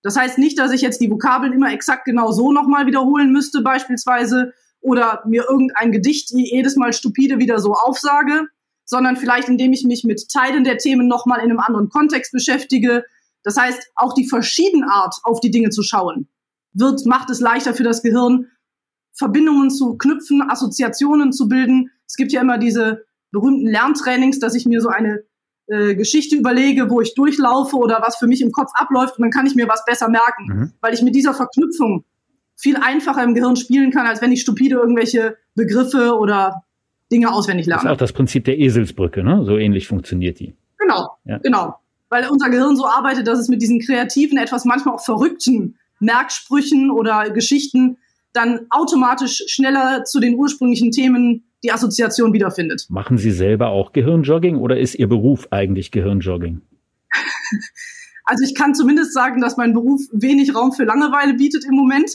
Das 0.04 0.16
heißt 0.16 0.38
nicht, 0.38 0.60
dass 0.60 0.72
ich 0.72 0.82
jetzt 0.82 1.02
die 1.02 1.10
Vokabeln 1.10 1.54
immer 1.54 1.74
exakt 1.74 2.06
genau 2.06 2.32
so 2.32 2.52
nochmal 2.52 2.86
wiederholen 2.86 3.32
müsste, 3.32 3.62
beispielsweise, 3.62 4.54
oder 4.80 5.24
mir 5.26 5.46
irgendein 5.50 5.92
Gedicht 5.92 6.30
jedes 6.32 6.76
Mal 6.76 6.94
stupide 6.94 7.40
wieder 7.40 7.60
so 7.60 7.74
aufsage, 7.74 8.48
sondern 8.86 9.18
vielleicht 9.18 9.50
indem 9.50 9.74
ich 9.74 9.84
mich 9.84 10.04
mit 10.04 10.30
Teilen 10.30 10.64
der 10.64 10.78
Themen 10.78 11.08
nochmal 11.08 11.40
in 11.40 11.50
einem 11.50 11.60
anderen 11.60 11.90
Kontext 11.90 12.32
beschäftige. 12.32 13.04
Das 13.44 13.58
heißt, 13.58 13.92
auch 13.96 14.14
die 14.14 14.30
Verschiedenart 14.30 15.16
auf 15.24 15.42
die 15.42 15.52
Dinge 15.52 15.72
zu 15.72 15.82
schauen 15.82 16.30
wird, 16.74 17.06
macht 17.06 17.30
es 17.30 17.40
leichter 17.40 17.74
für 17.74 17.84
das 17.84 18.02
Gehirn, 18.02 18.48
Verbindungen 19.14 19.72
zu 19.72 19.98
knüpfen, 19.98 20.44
Assoziationen 20.48 21.34
zu 21.34 21.48
bilden. 21.48 21.90
Es 22.06 22.16
gibt 22.16 22.32
ja 22.32 22.42
immer 22.42 22.58
diese 22.58 23.06
berühmten 23.32 23.68
Lerntrainings, 23.68 24.40
dass 24.40 24.56
ich 24.56 24.66
mir 24.66 24.80
so 24.80 24.90
eine 24.90 25.24
äh, 25.68 25.96
Geschichte 25.96 26.36
überlege, 26.36 26.90
wo 26.90 27.02
ich 27.02 27.16
durchlaufe 27.16 27.76
oder 27.76 28.02
was 28.02 28.18
für 28.18 28.28
mich 28.28 28.42
im 28.42 28.52
Kopf 28.52 28.72
abläuft 28.74 29.18
und 29.18 29.24
dann 29.24 29.32
kann 29.32 29.46
ich 29.46 29.56
mir 29.56 29.68
was 29.68 29.84
besser 29.86 30.08
merken, 30.08 30.46
mhm. 30.48 30.74
weil 30.82 30.94
ich 30.94 31.02
mit 31.02 31.16
dieser 31.16 31.34
Verknüpfung 31.34 32.06
viel 32.56 32.78
einfacher 32.78 33.24
im 33.24 33.34
Gehirn 33.34 33.56
spielen 33.56 33.92
kann, 33.92 34.08
als 34.08 34.22
wenn 34.22 34.32
ich 34.32 34.42
stupide 34.42 34.76
irgendwelche 34.76 35.38
Begriffe 35.56 36.18
oder 36.18 36.64
Dinge 37.12 37.32
auswendig 37.32 37.66
lerne. 37.66 37.84
Das 37.84 37.92
ist 37.92 37.94
auch 37.94 37.98
das 37.98 38.14
Prinzip 38.14 38.46
der 38.46 38.58
Eselsbrücke, 38.58 39.24
ne? 39.24 39.44
So 39.46 39.58
ähnlich 39.58 39.88
funktioniert 39.88 40.40
die. 40.40 40.56
Genau, 40.78 41.18
ja. 41.26 41.38
genau. 41.40 41.76
Weil 42.10 42.28
unser 42.30 42.50
Gehirn 42.50 42.76
so 42.76 42.86
arbeitet, 42.86 43.28
dass 43.28 43.40
es 43.40 43.48
mit 43.48 43.62
diesen 43.62 43.80
kreativen, 43.80 44.38
etwas 44.38 44.66
manchmal 44.66 44.96
auch 44.96 45.04
verrückten 45.04 45.78
Merksprüchen 46.00 46.92
oder 46.92 47.30
Geschichten 47.32 47.98
dann 48.34 48.68
automatisch 48.70 49.44
schneller 49.48 50.04
zu 50.04 50.20
den 50.20 50.36
ursprünglichen 50.36 50.92
Themen 50.92 51.44
die 51.63 51.72
Assoziation 51.72 52.34
wiederfindet. 52.34 52.86
Machen 52.89 53.18
Sie 53.18 53.32
selber 53.32 53.70
auch 53.70 53.94
Gehirnjogging 53.94 54.58
oder 54.58 54.80
ist 54.80 54.96
Ihr 54.96 55.08
Beruf 55.08 55.48
eigentlich 55.51 55.92
Gehirnjogging? 55.92 56.62
also 58.25 58.44
ich 58.44 58.54
kann 58.54 58.75
zumindest 58.75 59.13
sagen, 59.13 59.42
dass 59.42 59.58
mein 59.58 59.74
Beruf 59.74 60.01
wenig 60.12 60.54
Raum 60.54 60.72
für 60.72 60.84
Langeweile 60.84 61.34
bietet 61.34 61.66
im 61.66 61.75
Moment. 61.75 62.12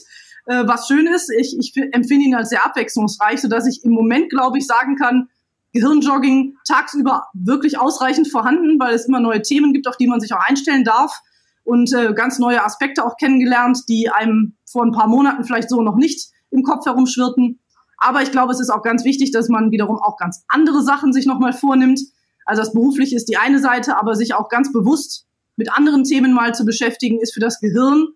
Äh, 0.47 0.65
was 0.67 0.87
schön 0.87 1.07
ist, 1.09 1.31
ich, 1.37 1.57
ich 1.59 1.77
empfinde 1.93 2.27
ihn 2.27 2.35
als 2.35 2.51
sehr 2.51 2.65
abwechslungsreich, 2.65 3.41
sodass 3.41 3.67
ich 3.67 3.85
im 3.85 3.91
Moment, 3.91 4.31
glaube 4.31 4.59
ich, 4.59 4.67
sagen 4.67 4.97
kann, 4.97 5.29
Gehirnjogging 5.73 6.57
tagsüber 6.69 7.25
wirklich 7.33 7.79
ausreichend 7.79 8.29
vorhanden, 8.29 8.79
weil 8.79 8.95
es 8.95 9.07
immer 9.07 9.21
neue 9.21 9.43
Themen 9.43 9.73
gibt, 9.73 9.89
auf 9.89 9.97
die 9.97 10.07
man 10.07 10.21
sich 10.21 10.33
auch 10.35 10.47
einstellen 10.47 10.85
darf 10.85 11.21
und 11.65 11.93
äh, 11.93 12.13
ganz 12.15 12.39
neue 12.39 12.65
Aspekte 12.65 13.05
auch 13.05 13.17
kennengelernt, 13.17 13.81
die 13.89 14.11
einem 14.11 14.55
vor 14.65 14.85
ein 14.85 14.93
paar 14.93 15.09
Monaten 15.09 15.45
vielleicht 15.45 15.71
so 15.71 15.83
noch 15.83 15.97
nicht 15.97 16.31
im 16.51 16.63
Kopf 16.63 16.87
herumschwirrten. 16.87 17.61
Aber 17.99 18.23
ich 18.23 18.33
glaube, 18.33 18.53
es 18.53 18.61
ist 18.61 18.71
auch 18.71 18.83
ganz 18.83 19.05
wichtig, 19.05 19.31
dass 19.31 19.49
man 19.49 19.71
wiederum 19.71 19.99
auch 19.99 20.17
ganz 20.17 20.45
andere 20.49 20.83
Sachen 20.83 21.13
sich 21.13 21.27
nochmal 21.27 21.53
vornimmt. 21.53 22.01
Also 22.45 22.63
das 22.63 22.73
berufliche 22.73 23.15
ist 23.15 23.29
die 23.29 23.37
eine 23.37 23.61
Seite, 23.61 23.97
aber 23.97 24.17
sich 24.17 24.35
auch 24.35 24.49
ganz 24.49 24.73
bewusst 24.73 25.27
mit 25.57 25.77
anderen 25.77 26.03
Themen 26.05 26.33
mal 26.33 26.55
zu 26.55 26.65
beschäftigen, 26.65 27.21
ist 27.21 27.35
für 27.35 27.41
das 27.41 27.61
Gehirn 27.61 28.09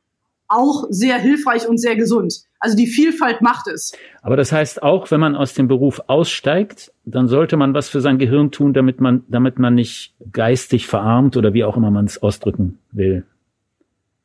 auch 0.48 0.84
sehr 0.90 1.18
hilfreich 1.18 1.68
und 1.68 1.78
sehr 1.78 1.96
gesund. 1.96 2.42
Also 2.58 2.76
die 2.76 2.86
Vielfalt 2.86 3.42
macht 3.42 3.66
es. 3.68 3.92
Aber 4.22 4.36
das 4.36 4.52
heißt 4.52 4.82
auch, 4.82 5.10
wenn 5.10 5.20
man 5.20 5.36
aus 5.36 5.54
dem 5.54 5.68
Beruf 5.68 6.00
aussteigt, 6.06 6.92
dann 7.04 7.28
sollte 7.28 7.56
man 7.56 7.74
was 7.74 7.88
für 7.88 8.00
sein 8.00 8.18
Gehirn 8.18 8.50
tun, 8.50 8.72
damit 8.72 9.00
man, 9.00 9.24
damit 9.28 9.58
man 9.58 9.74
nicht 9.74 10.14
geistig 10.32 10.86
verarmt 10.86 11.36
oder 11.36 11.52
wie 11.52 11.64
auch 11.64 11.76
immer 11.76 11.90
man 11.90 12.06
es 12.06 12.22
ausdrücken 12.22 12.78
will. 12.92 13.24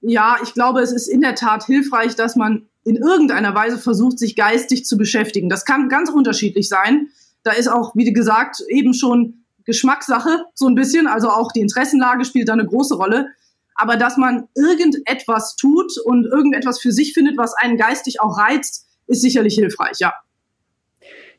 Ja, 0.02 0.38
ich 0.44 0.54
glaube, 0.54 0.82
es 0.82 0.92
ist 0.92 1.08
in 1.08 1.22
der 1.22 1.36
Tat 1.36 1.66
hilfreich, 1.66 2.16
dass 2.16 2.36
man 2.36 2.68
in 2.84 2.96
irgendeiner 2.96 3.54
Weise 3.54 3.78
versucht, 3.78 4.18
sich 4.18 4.36
geistig 4.36 4.86
zu 4.86 4.98
beschäftigen. 4.98 5.50
Das 5.50 5.66
kann 5.66 5.90
ganz 5.90 6.10
unterschiedlich 6.10 6.68
sein. 6.68 7.10
Da 7.44 7.52
ist 7.52 7.68
auch, 7.68 7.96
wie 7.96 8.12
gesagt, 8.12 8.64
eben 8.70 8.94
schon 8.94 9.46
Geschmackssache 9.66 10.46
so 10.56 10.68
ein 10.68 10.76
bisschen. 10.76 11.08
Also 11.08 11.30
auch 11.30 11.52
die 11.52 11.62
Interessenlage 11.62 12.26
spielt 12.26 12.50
da 12.50 12.54
eine 12.54 12.66
große 12.66 12.96
Rolle. 12.96 13.28
Aber 13.76 13.98
dass 13.98 14.18
man 14.18 14.48
irgendetwas 14.56 15.56
tut 15.56 15.94
und 16.04 16.26
irgendetwas 16.26 16.80
für 16.80 16.92
sich 16.92 17.14
findet, 17.14 17.38
was 17.38 17.54
einen 17.54 17.78
geistig 17.78 18.22
auch 18.22 18.38
reizt, 18.38 18.88
ist 19.08 19.22
sicherlich 19.22 19.56
hilfreich, 19.56 19.98
ja. 20.00 20.14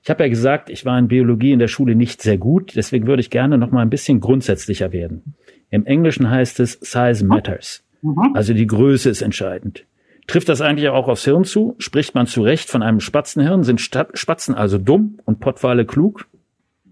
Ich 0.02 0.10
habe 0.10 0.24
ja 0.24 0.28
gesagt, 0.28 0.68
ich 0.68 0.84
war 0.84 0.98
in 0.98 1.06
Biologie 1.06 1.52
in 1.52 1.60
der 1.60 1.68
Schule 1.68 1.94
nicht 1.94 2.22
sehr 2.22 2.38
gut, 2.38 2.72
deswegen 2.74 3.06
würde 3.06 3.20
ich 3.20 3.30
gerne 3.30 3.58
noch 3.58 3.70
mal 3.70 3.82
ein 3.82 3.90
bisschen 3.90 4.18
grundsätzlicher 4.18 4.90
werden. 4.90 5.36
Im 5.70 5.86
Englischen 5.86 6.28
heißt 6.28 6.58
es 6.58 6.72
Size 6.80 7.24
Matters. 7.24 7.84
Mhm. 8.02 8.32
Also 8.34 8.52
die 8.52 8.66
Größe 8.66 9.08
ist 9.08 9.22
entscheidend. 9.22 9.86
Trifft 10.26 10.48
das 10.48 10.60
eigentlich 10.60 10.88
auch 10.88 11.08
aufs 11.08 11.24
Hirn 11.24 11.44
zu? 11.44 11.74
Spricht 11.78 12.14
man 12.14 12.26
zu 12.26 12.42
Recht 12.42 12.70
von 12.70 12.82
einem 12.82 13.00
Spatzenhirn? 13.00 13.64
Sind 13.64 13.80
Spatzen 13.80 14.54
also 14.54 14.78
dumm 14.78 15.18
und 15.24 15.40
Pottwale 15.40 15.84
klug? 15.84 16.28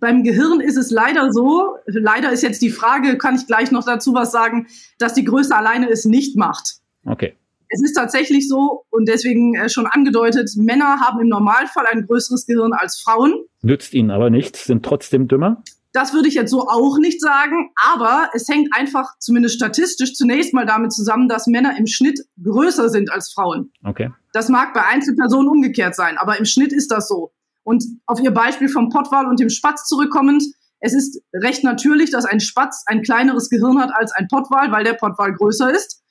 Beim 0.00 0.24
Gehirn 0.24 0.60
ist 0.60 0.76
es 0.76 0.90
leider 0.90 1.30
so, 1.30 1.76
leider 1.86 2.32
ist 2.32 2.42
jetzt 2.42 2.62
die 2.62 2.70
Frage, 2.70 3.18
kann 3.18 3.36
ich 3.36 3.46
gleich 3.46 3.70
noch 3.70 3.84
dazu 3.84 4.14
was 4.14 4.32
sagen, 4.32 4.66
dass 4.98 5.12
die 5.12 5.24
Größe 5.24 5.54
alleine 5.54 5.90
es 5.90 6.06
nicht 6.06 6.36
macht. 6.36 6.76
Okay. 7.04 7.34
Es 7.68 7.82
ist 7.82 7.92
tatsächlich 7.92 8.48
so 8.48 8.84
und 8.90 9.08
deswegen 9.08 9.54
äh, 9.54 9.68
schon 9.68 9.86
angedeutet, 9.86 10.50
Männer 10.56 11.00
haben 11.00 11.20
im 11.20 11.28
Normalfall 11.28 11.84
ein 11.92 12.06
größeres 12.06 12.46
Gehirn 12.46 12.72
als 12.72 12.98
Frauen. 12.98 13.44
Nützt 13.62 13.94
ihnen 13.94 14.10
aber 14.10 14.30
nichts, 14.30 14.64
sind 14.64 14.84
trotzdem 14.84 15.28
dümmer? 15.28 15.62
Das 15.92 16.12
würde 16.12 16.28
ich 16.28 16.34
jetzt 16.34 16.50
so 16.50 16.68
auch 16.68 16.98
nicht 16.98 17.20
sagen, 17.20 17.70
aber 17.74 18.30
es 18.32 18.48
hängt 18.48 18.68
einfach 18.72 19.08
zumindest 19.18 19.56
statistisch 19.56 20.14
zunächst 20.14 20.54
mal 20.54 20.66
damit 20.66 20.92
zusammen, 20.92 21.28
dass 21.28 21.46
Männer 21.46 21.76
im 21.76 21.86
Schnitt 21.86 22.20
größer 22.42 22.88
sind 22.88 23.10
als 23.10 23.32
Frauen. 23.32 23.72
Okay. 23.84 24.10
Das 24.32 24.48
mag 24.48 24.72
bei 24.72 24.84
Einzelpersonen 24.84 25.48
umgekehrt 25.48 25.96
sein, 25.96 26.16
aber 26.18 26.38
im 26.38 26.44
Schnitt 26.44 26.72
ist 26.72 26.92
das 26.92 27.08
so. 27.08 27.32
Und 27.64 27.84
auf 28.06 28.20
Ihr 28.20 28.30
Beispiel 28.30 28.68
vom 28.68 28.88
Pottwal 28.88 29.26
und 29.26 29.40
dem 29.40 29.50
Spatz 29.50 29.86
zurückkommend, 29.86 30.44
es 30.80 30.94
ist 30.94 31.20
recht 31.34 31.62
natürlich, 31.62 32.10
dass 32.10 32.24
ein 32.24 32.40
Spatz 32.40 32.84
ein 32.86 33.02
kleineres 33.02 33.50
Gehirn 33.50 33.78
hat 33.80 33.90
als 33.92 34.12
ein 34.12 34.28
Pottwal, 34.28 34.72
weil 34.72 34.84
der 34.84 34.94
Pottwal 34.94 35.34
größer 35.34 35.70
ist. 35.72 36.02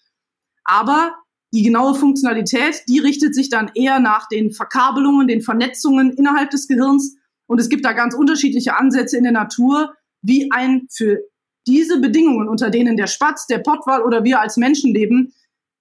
Aber 0.64 1.16
die 1.52 1.64
genaue 1.64 1.96
Funktionalität, 1.96 2.84
die 2.88 3.00
richtet 3.00 3.34
sich 3.34 3.50
dann 3.50 3.72
eher 3.74 4.00
nach 4.00 4.28
den 4.28 4.52
Verkabelungen, 4.52 5.28
den 5.28 5.42
Vernetzungen 5.42 6.12
innerhalb 6.12 6.52
des 6.52 6.68
Gehirns 6.68 7.16
und 7.50 7.60
es 7.60 7.68
gibt 7.68 7.84
da 7.84 7.94
ganz 7.94 8.13
unterschiedliche 8.13 8.77
Ansätze 8.77 9.18
in 9.18 9.24
der 9.24 9.34
Natur, 9.34 9.96
wie 10.22 10.51
ein 10.51 10.86
für 10.91 11.18
diese 11.65 12.00
Bedingungen, 12.00 12.48
unter 12.48 12.70
denen 12.70 12.96
der 12.96 13.08
Spatz, 13.08 13.48
der 13.48 13.58
Pottwal 13.58 14.03
oder 14.03 14.24
wir 14.24 14.39
als 14.39 14.56
Menschen 14.56 14.94
leben, 14.94 15.34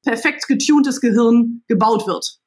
perfekt 0.02 0.48
getuntes 0.48 1.00
Gehirn 1.02 1.62
gebaut 1.68 2.06
wird. 2.06 2.38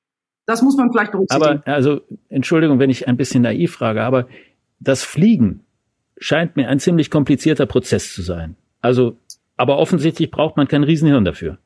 Das 0.48 0.64
muss 0.64 0.76
man 0.76 0.92
vielleicht 0.92 1.12
berücksichtigen. 1.12 1.62
Aber, 1.64 1.68
also, 1.68 2.02
Entschuldigung, 2.30 2.80
wenn 2.80 2.90
ich 2.90 3.08
ein 3.08 3.16
bisschen 3.16 3.44
naiv 3.44 3.74
frage, 3.74 4.02
aber 4.02 4.28
das 4.80 5.04
Fliegen 5.04 5.66
scheint 6.18 6.56
mir 6.56 6.68
ein 6.68 6.80
ziemlich 6.80 7.12
komplizierter 7.12 7.68
Prozess 7.68 8.14
zu 8.14 8.24
sein. 8.24 8.56
Also, 8.82 9.18
aber 9.56 9.78
offensichtlich 9.78 10.32
braucht 10.32 10.58
man 10.58 10.68
kein 10.68 10.84
Riesenhirn 10.84 11.26
dafür. 11.26 11.60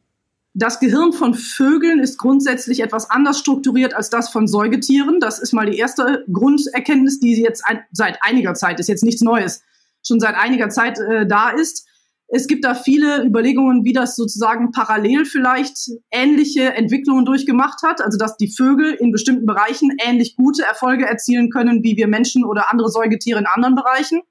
Das 0.58 0.80
Gehirn 0.80 1.12
von 1.12 1.34
Vögeln 1.34 2.00
ist 2.00 2.18
grundsätzlich 2.18 2.80
etwas 2.80 3.10
anders 3.10 3.40
strukturiert 3.40 3.94
als 3.94 4.10
das 4.10 4.30
von 4.30 4.48
Säugetieren. 4.48 5.20
Das 5.20 5.38
ist 5.38 5.52
mal 5.52 5.70
die 5.70 5.78
erste 5.78 6.24
Grunderkenntnis, 6.32 7.20
die 7.20 7.36
jetzt 7.42 7.66
ein, 7.66 7.82
seit 7.92 8.20
einiger 8.22 8.54
Zeit, 8.54 8.80
ist 8.80 8.88
jetzt 8.88 9.04
nichts 9.04 9.22
Neues, 9.22 9.64
schon 10.02 10.22
seit 10.22 10.36
einiger 10.36 10.70
Zeit 10.70 10.98
äh, 10.98 11.28
da 11.28 11.50
ist. 11.50 11.86
Es 12.30 12.48
gibt 12.48 12.64
da 12.64 12.74
viele 12.74 13.26
Überlegungen, 13.26 13.84
wie 13.84 13.92
das 13.92 14.16
sozusagen 14.16 14.72
parallel 14.72 15.26
vielleicht 15.26 15.90
ähnliche 16.10 16.74
Entwicklungen 16.74 17.26
durchgemacht 17.26 17.84
hat. 17.84 18.00
Also 18.02 18.18
dass 18.18 18.38
die 18.38 18.50
Vögel 18.50 18.94
in 18.94 19.12
bestimmten 19.12 19.46
Bereichen 19.46 19.92
ähnlich 20.02 20.38
gute 20.38 20.64
Erfolge 20.64 21.06
erzielen 21.06 21.50
können, 21.50 21.84
wie 21.84 21.98
wir 21.98 22.08
Menschen 22.08 22.46
oder 22.46 22.72
andere 22.72 22.88
Säugetiere 22.88 23.40
in 23.40 23.46
anderen 23.46 23.76
Bereichen. 23.76 24.22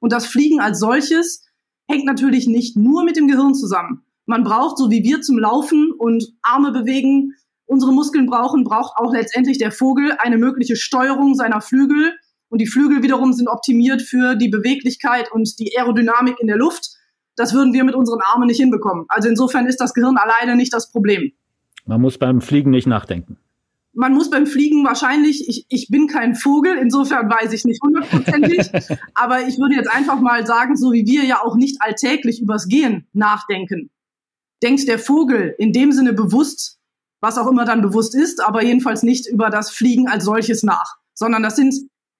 Und 0.00 0.14
das 0.14 0.24
Fliegen 0.24 0.60
als 0.60 0.78
solches 0.78 1.44
hängt 1.86 2.06
natürlich 2.06 2.46
nicht 2.46 2.74
nur 2.74 3.04
mit 3.04 3.16
dem 3.16 3.28
Gehirn 3.28 3.54
zusammen 3.54 4.03
man 4.26 4.44
braucht, 4.44 4.78
so 4.78 4.90
wie 4.90 5.02
wir 5.02 5.20
zum 5.20 5.38
Laufen 5.38 5.92
und 5.92 6.24
Arme 6.42 6.72
bewegen, 6.72 7.34
unsere 7.66 7.92
Muskeln 7.92 8.26
brauchen, 8.26 8.64
braucht 8.64 8.96
auch 8.96 9.12
letztendlich 9.12 9.58
der 9.58 9.72
Vogel 9.72 10.16
eine 10.18 10.38
mögliche 10.38 10.76
Steuerung 10.76 11.34
seiner 11.34 11.60
Flügel. 11.60 12.14
Und 12.48 12.60
die 12.60 12.66
Flügel 12.66 13.02
wiederum 13.02 13.32
sind 13.32 13.48
optimiert 13.48 14.02
für 14.02 14.36
die 14.36 14.48
Beweglichkeit 14.48 15.32
und 15.32 15.58
die 15.58 15.76
Aerodynamik 15.76 16.36
in 16.40 16.46
der 16.46 16.56
Luft. 16.56 16.90
Das 17.36 17.52
würden 17.52 17.72
wir 17.72 17.84
mit 17.84 17.94
unseren 17.94 18.20
Armen 18.32 18.46
nicht 18.46 18.60
hinbekommen. 18.60 19.06
Also 19.08 19.28
insofern 19.28 19.66
ist 19.66 19.80
das 19.80 19.92
Gehirn 19.92 20.16
alleine 20.16 20.56
nicht 20.56 20.72
das 20.72 20.90
Problem. 20.90 21.32
Man 21.84 22.00
muss 22.00 22.16
beim 22.16 22.40
Fliegen 22.40 22.70
nicht 22.70 22.86
nachdenken. 22.86 23.38
Man 23.92 24.12
muss 24.12 24.30
beim 24.30 24.46
Fliegen 24.46 24.84
wahrscheinlich, 24.84 25.48
ich, 25.48 25.66
ich 25.68 25.88
bin 25.88 26.08
kein 26.08 26.34
Vogel, 26.34 26.76
insofern 26.78 27.28
weiß 27.30 27.52
ich 27.52 27.64
nicht 27.64 27.80
hundertprozentig, 27.80 28.68
aber 29.14 29.46
ich 29.46 29.58
würde 29.58 29.76
jetzt 29.76 29.88
einfach 29.88 30.20
mal 30.20 30.44
sagen, 30.46 30.76
so 30.76 30.92
wie 30.92 31.06
wir 31.06 31.24
ja 31.24 31.40
auch 31.44 31.54
nicht 31.54 31.76
alltäglich 31.80 32.40
übers 32.42 32.66
Gehen 32.66 33.06
nachdenken 33.12 33.90
denkt 34.64 34.88
der 34.88 34.98
Vogel 34.98 35.54
in 35.58 35.72
dem 35.72 35.92
Sinne 35.92 36.12
bewusst, 36.12 36.78
was 37.20 37.38
auch 37.38 37.46
immer 37.46 37.64
dann 37.64 37.82
bewusst 37.82 38.14
ist, 38.14 38.42
aber 38.42 38.64
jedenfalls 38.64 39.02
nicht 39.02 39.28
über 39.28 39.50
das 39.50 39.70
Fliegen 39.70 40.08
als 40.08 40.24
solches 40.24 40.62
nach, 40.62 40.96
sondern 41.12 41.42
das 41.42 41.56
sind 41.56 41.74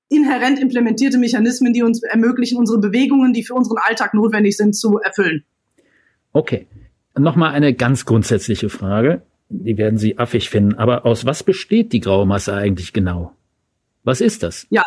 inhärent 0.09 0.61
implementierte 0.61 1.19
Mechanismen, 1.19 1.73
die 1.73 1.83
uns 1.83 2.03
ermöglichen, 2.03 2.59
unsere 2.59 2.79
Bewegungen, 2.79 3.33
die 3.33 3.43
für 3.43 3.55
unseren 3.55 3.79
Alltag 3.79 4.15
notwendig 4.15 4.57
sind, 4.57 4.75
zu 4.77 4.99
erfüllen. 4.99 5.45
Okay. 6.33 6.67
Nochmal 7.17 7.53
eine 7.53 7.75
ganz 7.75 8.05
grundsätzliche 8.05 8.69
Frage. 8.69 9.23
Die 9.49 9.79
werden 9.79 9.99
Sie 9.99 10.19
affig 10.19 10.51
finden. 10.51 10.75
Aber 10.75 11.07
aus 11.07 11.25
was 11.25 11.43
besteht 11.43 11.93
die 11.93 12.01
graue 12.01 12.27
Masse 12.27 12.55
eigentlich 12.55 12.93
genau? 12.93 13.33
Was 14.03 14.21
ist 14.21 14.43
das? 14.43 14.67
Ja, 14.71 14.85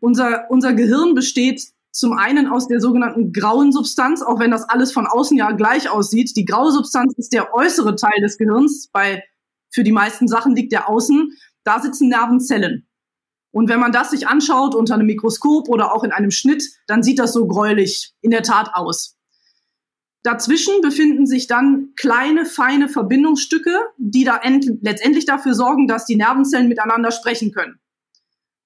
unser, 0.00 0.50
unser 0.50 0.72
Gehirn 0.74 1.14
besteht 1.14 1.62
zum 1.92 2.14
einen 2.14 2.46
aus 2.48 2.66
der 2.68 2.80
sogenannten 2.80 3.32
grauen 3.32 3.70
Substanz, 3.70 4.22
auch 4.22 4.40
wenn 4.40 4.50
das 4.50 4.68
alles 4.68 4.92
von 4.92 5.06
außen 5.06 5.36
ja 5.36 5.52
gleich 5.52 5.90
aussieht. 5.90 6.34
Die 6.36 6.46
graue 6.46 6.72
Substanz 6.72 7.14
ist 7.18 7.32
der 7.32 7.54
äußere 7.54 7.96
Teil 7.96 8.20
des 8.22 8.38
Gehirns. 8.38 8.88
Bei, 8.88 9.22
für 9.70 9.84
die 9.84 9.92
meisten 9.92 10.26
Sachen 10.26 10.56
liegt 10.56 10.72
der 10.72 10.88
außen. 10.88 11.32
Da 11.64 11.80
sitzen 11.80 12.08
Nervenzellen. 12.08 12.88
Und 13.52 13.68
wenn 13.68 13.78
man 13.78 13.92
das 13.92 14.10
sich 14.10 14.26
anschaut 14.26 14.74
unter 14.74 14.94
einem 14.94 15.06
Mikroskop 15.06 15.68
oder 15.68 15.94
auch 15.94 16.02
in 16.02 16.12
einem 16.12 16.30
Schnitt, 16.30 16.64
dann 16.86 17.02
sieht 17.02 17.18
das 17.18 17.34
so 17.34 17.46
gräulich 17.46 18.14
in 18.22 18.30
der 18.30 18.42
Tat 18.42 18.70
aus. 18.72 19.18
Dazwischen 20.22 20.80
befinden 20.80 21.26
sich 21.26 21.46
dann 21.46 21.92
kleine, 21.96 22.46
feine 22.46 22.88
Verbindungsstücke, 22.88 23.76
die 23.98 24.24
da 24.24 24.40
letztendlich 24.80 25.26
dafür 25.26 25.52
sorgen, 25.52 25.88
dass 25.88 26.06
die 26.06 26.16
Nervenzellen 26.16 26.68
miteinander 26.68 27.10
sprechen 27.10 27.52
können. 27.52 27.81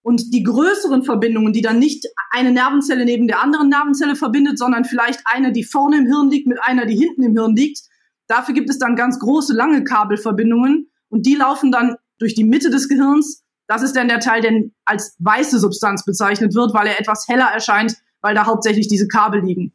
Und 0.07 0.33
die 0.33 0.45
größeren 0.45 1.03
Verbindungen, 1.03 1.53
die 1.53 1.63
dann 1.63 1.81
nicht 1.81 2.07
eine 2.31 2.53
Nervenzelle 2.53 3.05
neben 3.05 3.27
der 3.27 3.43
anderen 3.43 3.69
Nervenzelle 3.69 4.15
verbindet, 4.15 4.57
sondern 4.57 4.85
vielleicht 4.85 5.19
eine, 5.25 5.51
die 5.51 5.65
vorne 5.65 5.99
im 5.99 6.07
Hirn 6.07 6.31
liegt, 6.31 6.47
mit 6.47 6.63
einer, 6.63 6.87
die 6.87 6.95
hinten 6.95 7.25
im 7.25 7.33
Hirn 7.33 7.57
liegt, 7.57 7.81
dafür 8.29 8.55
gibt 8.55 8.71
es 8.71 8.79
dann 8.79 8.95
ganz 8.95 9.19
große, 9.19 9.53
lange 9.53 9.83
Kabelverbindungen 9.83 10.89
und 11.09 11.27
die 11.27 11.35
laufen 11.35 11.73
dann 11.73 11.97
durch 12.21 12.37
die 12.37 12.45
Mitte 12.45 12.71
des 12.71 12.89
Gehirns. 12.89 13.43
Das 13.67 13.83
ist 13.83 13.97
dann 13.97 14.07
der 14.07 14.21
Teil, 14.21 14.43
der 14.43 14.53
als 14.85 15.17
weiße 15.19 15.59
Substanz 15.59 16.05
bezeichnet 16.05 16.55
wird, 16.55 16.73
weil 16.73 16.87
er 16.87 17.01
etwas 17.01 17.27
heller 17.27 17.49
erscheint, 17.53 17.97
weil 18.21 18.37
da 18.37 18.47
hauptsächlich 18.47 18.87
diese 18.87 19.09
Kabel 19.09 19.41
liegen. 19.41 19.73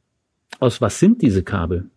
Aus 0.61 0.79
was 0.79 0.97
sind 0.97 1.21
diese 1.21 1.43
Kabel? 1.43 1.89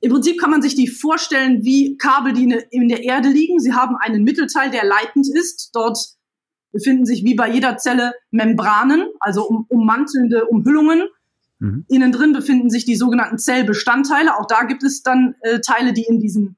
Im 0.00 0.12
Prinzip 0.12 0.38
kann 0.38 0.50
man 0.50 0.60
sich 0.60 0.74
die 0.74 0.86
vorstellen 0.86 1.64
wie 1.64 1.96
Kabel, 1.96 2.34
die 2.34 2.54
in 2.68 2.88
der 2.88 3.04
Erde 3.04 3.30
liegen. 3.30 3.58
Sie 3.58 3.72
haben 3.72 3.96
einen 3.96 4.22
Mittelteil, 4.22 4.70
der 4.70 4.84
leitend 4.84 5.28
ist. 5.34 5.70
Dort 5.72 5.96
befinden 6.72 7.06
sich 7.06 7.24
wie 7.24 7.34
bei 7.34 7.50
jeder 7.50 7.76
Zelle 7.76 8.12
Membranen, 8.30 9.06
also 9.20 9.46
um, 9.46 9.66
ummantelnde 9.68 10.46
Umhüllungen. 10.46 11.04
Mhm. 11.58 11.84
Innen 11.88 12.12
drin 12.12 12.32
befinden 12.32 12.70
sich 12.70 12.84
die 12.84 12.96
sogenannten 12.96 13.38
Zellbestandteile. 13.38 14.36
Auch 14.36 14.46
da 14.46 14.64
gibt 14.64 14.82
es 14.82 15.02
dann 15.02 15.34
äh, 15.42 15.60
Teile, 15.60 15.92
die 15.92 16.04
in 16.04 16.18
diesen 16.18 16.56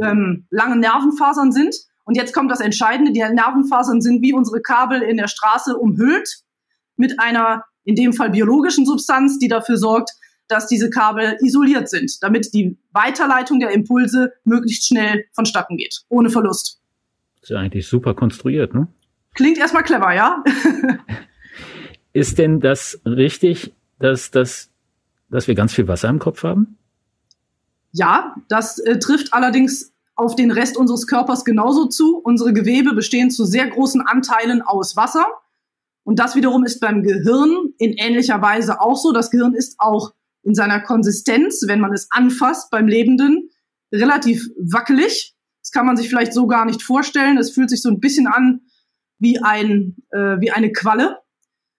ähm, 0.00 0.46
langen 0.50 0.80
Nervenfasern 0.80 1.52
sind. 1.52 1.74
Und 2.04 2.16
jetzt 2.16 2.32
kommt 2.32 2.50
das 2.50 2.60
Entscheidende. 2.60 3.12
Die 3.12 3.20
Nervenfasern 3.20 4.00
sind 4.00 4.22
wie 4.22 4.32
unsere 4.32 4.62
Kabel 4.62 5.02
in 5.02 5.18
der 5.18 5.28
Straße 5.28 5.76
umhüllt 5.76 6.42
mit 6.96 7.20
einer, 7.20 7.64
in 7.84 7.96
dem 7.96 8.12
Fall 8.12 8.30
biologischen 8.30 8.86
Substanz, 8.86 9.38
die 9.38 9.48
dafür 9.48 9.76
sorgt, 9.76 10.12
dass 10.48 10.66
diese 10.66 10.88
Kabel 10.88 11.36
isoliert 11.40 11.90
sind, 11.90 12.22
damit 12.22 12.54
die 12.54 12.78
Weiterleitung 12.92 13.60
der 13.60 13.70
Impulse 13.70 14.32
möglichst 14.44 14.86
schnell 14.86 15.26
vonstatten 15.34 15.76
geht, 15.76 16.00
ohne 16.08 16.30
Verlust. 16.30 16.80
Das 17.36 17.50
ist 17.50 17.50
ja 17.50 17.58
eigentlich 17.58 17.86
super 17.86 18.14
konstruiert, 18.14 18.74
ne? 18.74 18.88
Klingt 19.34 19.58
erstmal 19.58 19.84
clever, 19.84 20.14
ja? 20.14 20.42
ist 22.12 22.38
denn 22.38 22.60
das 22.60 23.00
richtig, 23.04 23.74
dass, 23.98 24.30
dass, 24.30 24.70
dass 25.30 25.48
wir 25.48 25.54
ganz 25.54 25.74
viel 25.74 25.88
Wasser 25.88 26.08
im 26.08 26.18
Kopf 26.18 26.42
haben? 26.42 26.78
Ja, 27.92 28.34
das 28.48 28.78
äh, 28.78 28.98
trifft 28.98 29.32
allerdings 29.32 29.92
auf 30.14 30.34
den 30.34 30.50
Rest 30.50 30.76
unseres 30.76 31.06
Körpers 31.06 31.44
genauso 31.44 31.86
zu. 31.86 32.16
Unsere 32.16 32.52
Gewebe 32.52 32.94
bestehen 32.94 33.30
zu 33.30 33.44
sehr 33.44 33.68
großen 33.68 34.00
Anteilen 34.00 34.62
aus 34.62 34.96
Wasser. 34.96 35.26
Und 36.02 36.18
das 36.18 36.34
wiederum 36.34 36.64
ist 36.64 36.80
beim 36.80 37.02
Gehirn 37.02 37.72
in 37.78 37.92
ähnlicher 37.92 38.42
Weise 38.42 38.80
auch 38.80 38.96
so. 38.96 39.12
Das 39.12 39.30
Gehirn 39.30 39.54
ist 39.54 39.76
auch 39.78 40.12
in 40.42 40.54
seiner 40.54 40.80
Konsistenz, 40.80 41.64
wenn 41.66 41.80
man 41.80 41.92
es 41.92 42.08
anfasst 42.10 42.70
beim 42.70 42.88
Lebenden, 42.88 43.50
relativ 43.92 44.48
wackelig. 44.58 45.34
Das 45.62 45.70
kann 45.70 45.86
man 45.86 45.96
sich 45.96 46.08
vielleicht 46.08 46.32
so 46.32 46.46
gar 46.46 46.64
nicht 46.64 46.82
vorstellen. 46.82 47.38
Es 47.38 47.50
fühlt 47.50 47.70
sich 47.70 47.82
so 47.82 47.88
ein 47.88 48.00
bisschen 48.00 48.26
an 48.26 48.62
wie, 49.18 49.40
ein, 49.40 49.96
äh, 50.10 50.40
wie 50.40 50.50
eine 50.50 50.72
Qualle. 50.72 51.18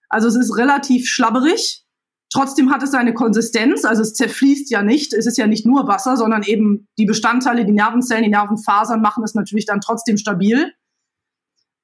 Also 0.08 0.28
es 0.28 0.36
ist 0.36 0.56
relativ 0.56 1.08
schlabberig. 1.08 1.84
Trotzdem 2.32 2.70
hat 2.70 2.82
es 2.82 2.94
eine 2.94 3.12
Konsistenz, 3.12 3.84
also 3.84 4.02
es 4.02 4.14
zerfließt 4.14 4.70
ja 4.70 4.82
nicht. 4.82 5.12
Es 5.12 5.26
ist 5.26 5.36
ja 5.36 5.48
nicht 5.48 5.66
nur 5.66 5.88
Wasser, 5.88 6.16
sondern 6.16 6.44
eben 6.44 6.86
die 6.96 7.06
Bestandteile, 7.06 7.64
die 7.64 7.72
Nervenzellen, 7.72 8.22
die 8.22 8.30
Nervenfasern 8.30 9.00
machen 9.00 9.24
es 9.24 9.34
natürlich 9.34 9.66
dann 9.66 9.80
trotzdem 9.80 10.16
stabil. 10.16 10.72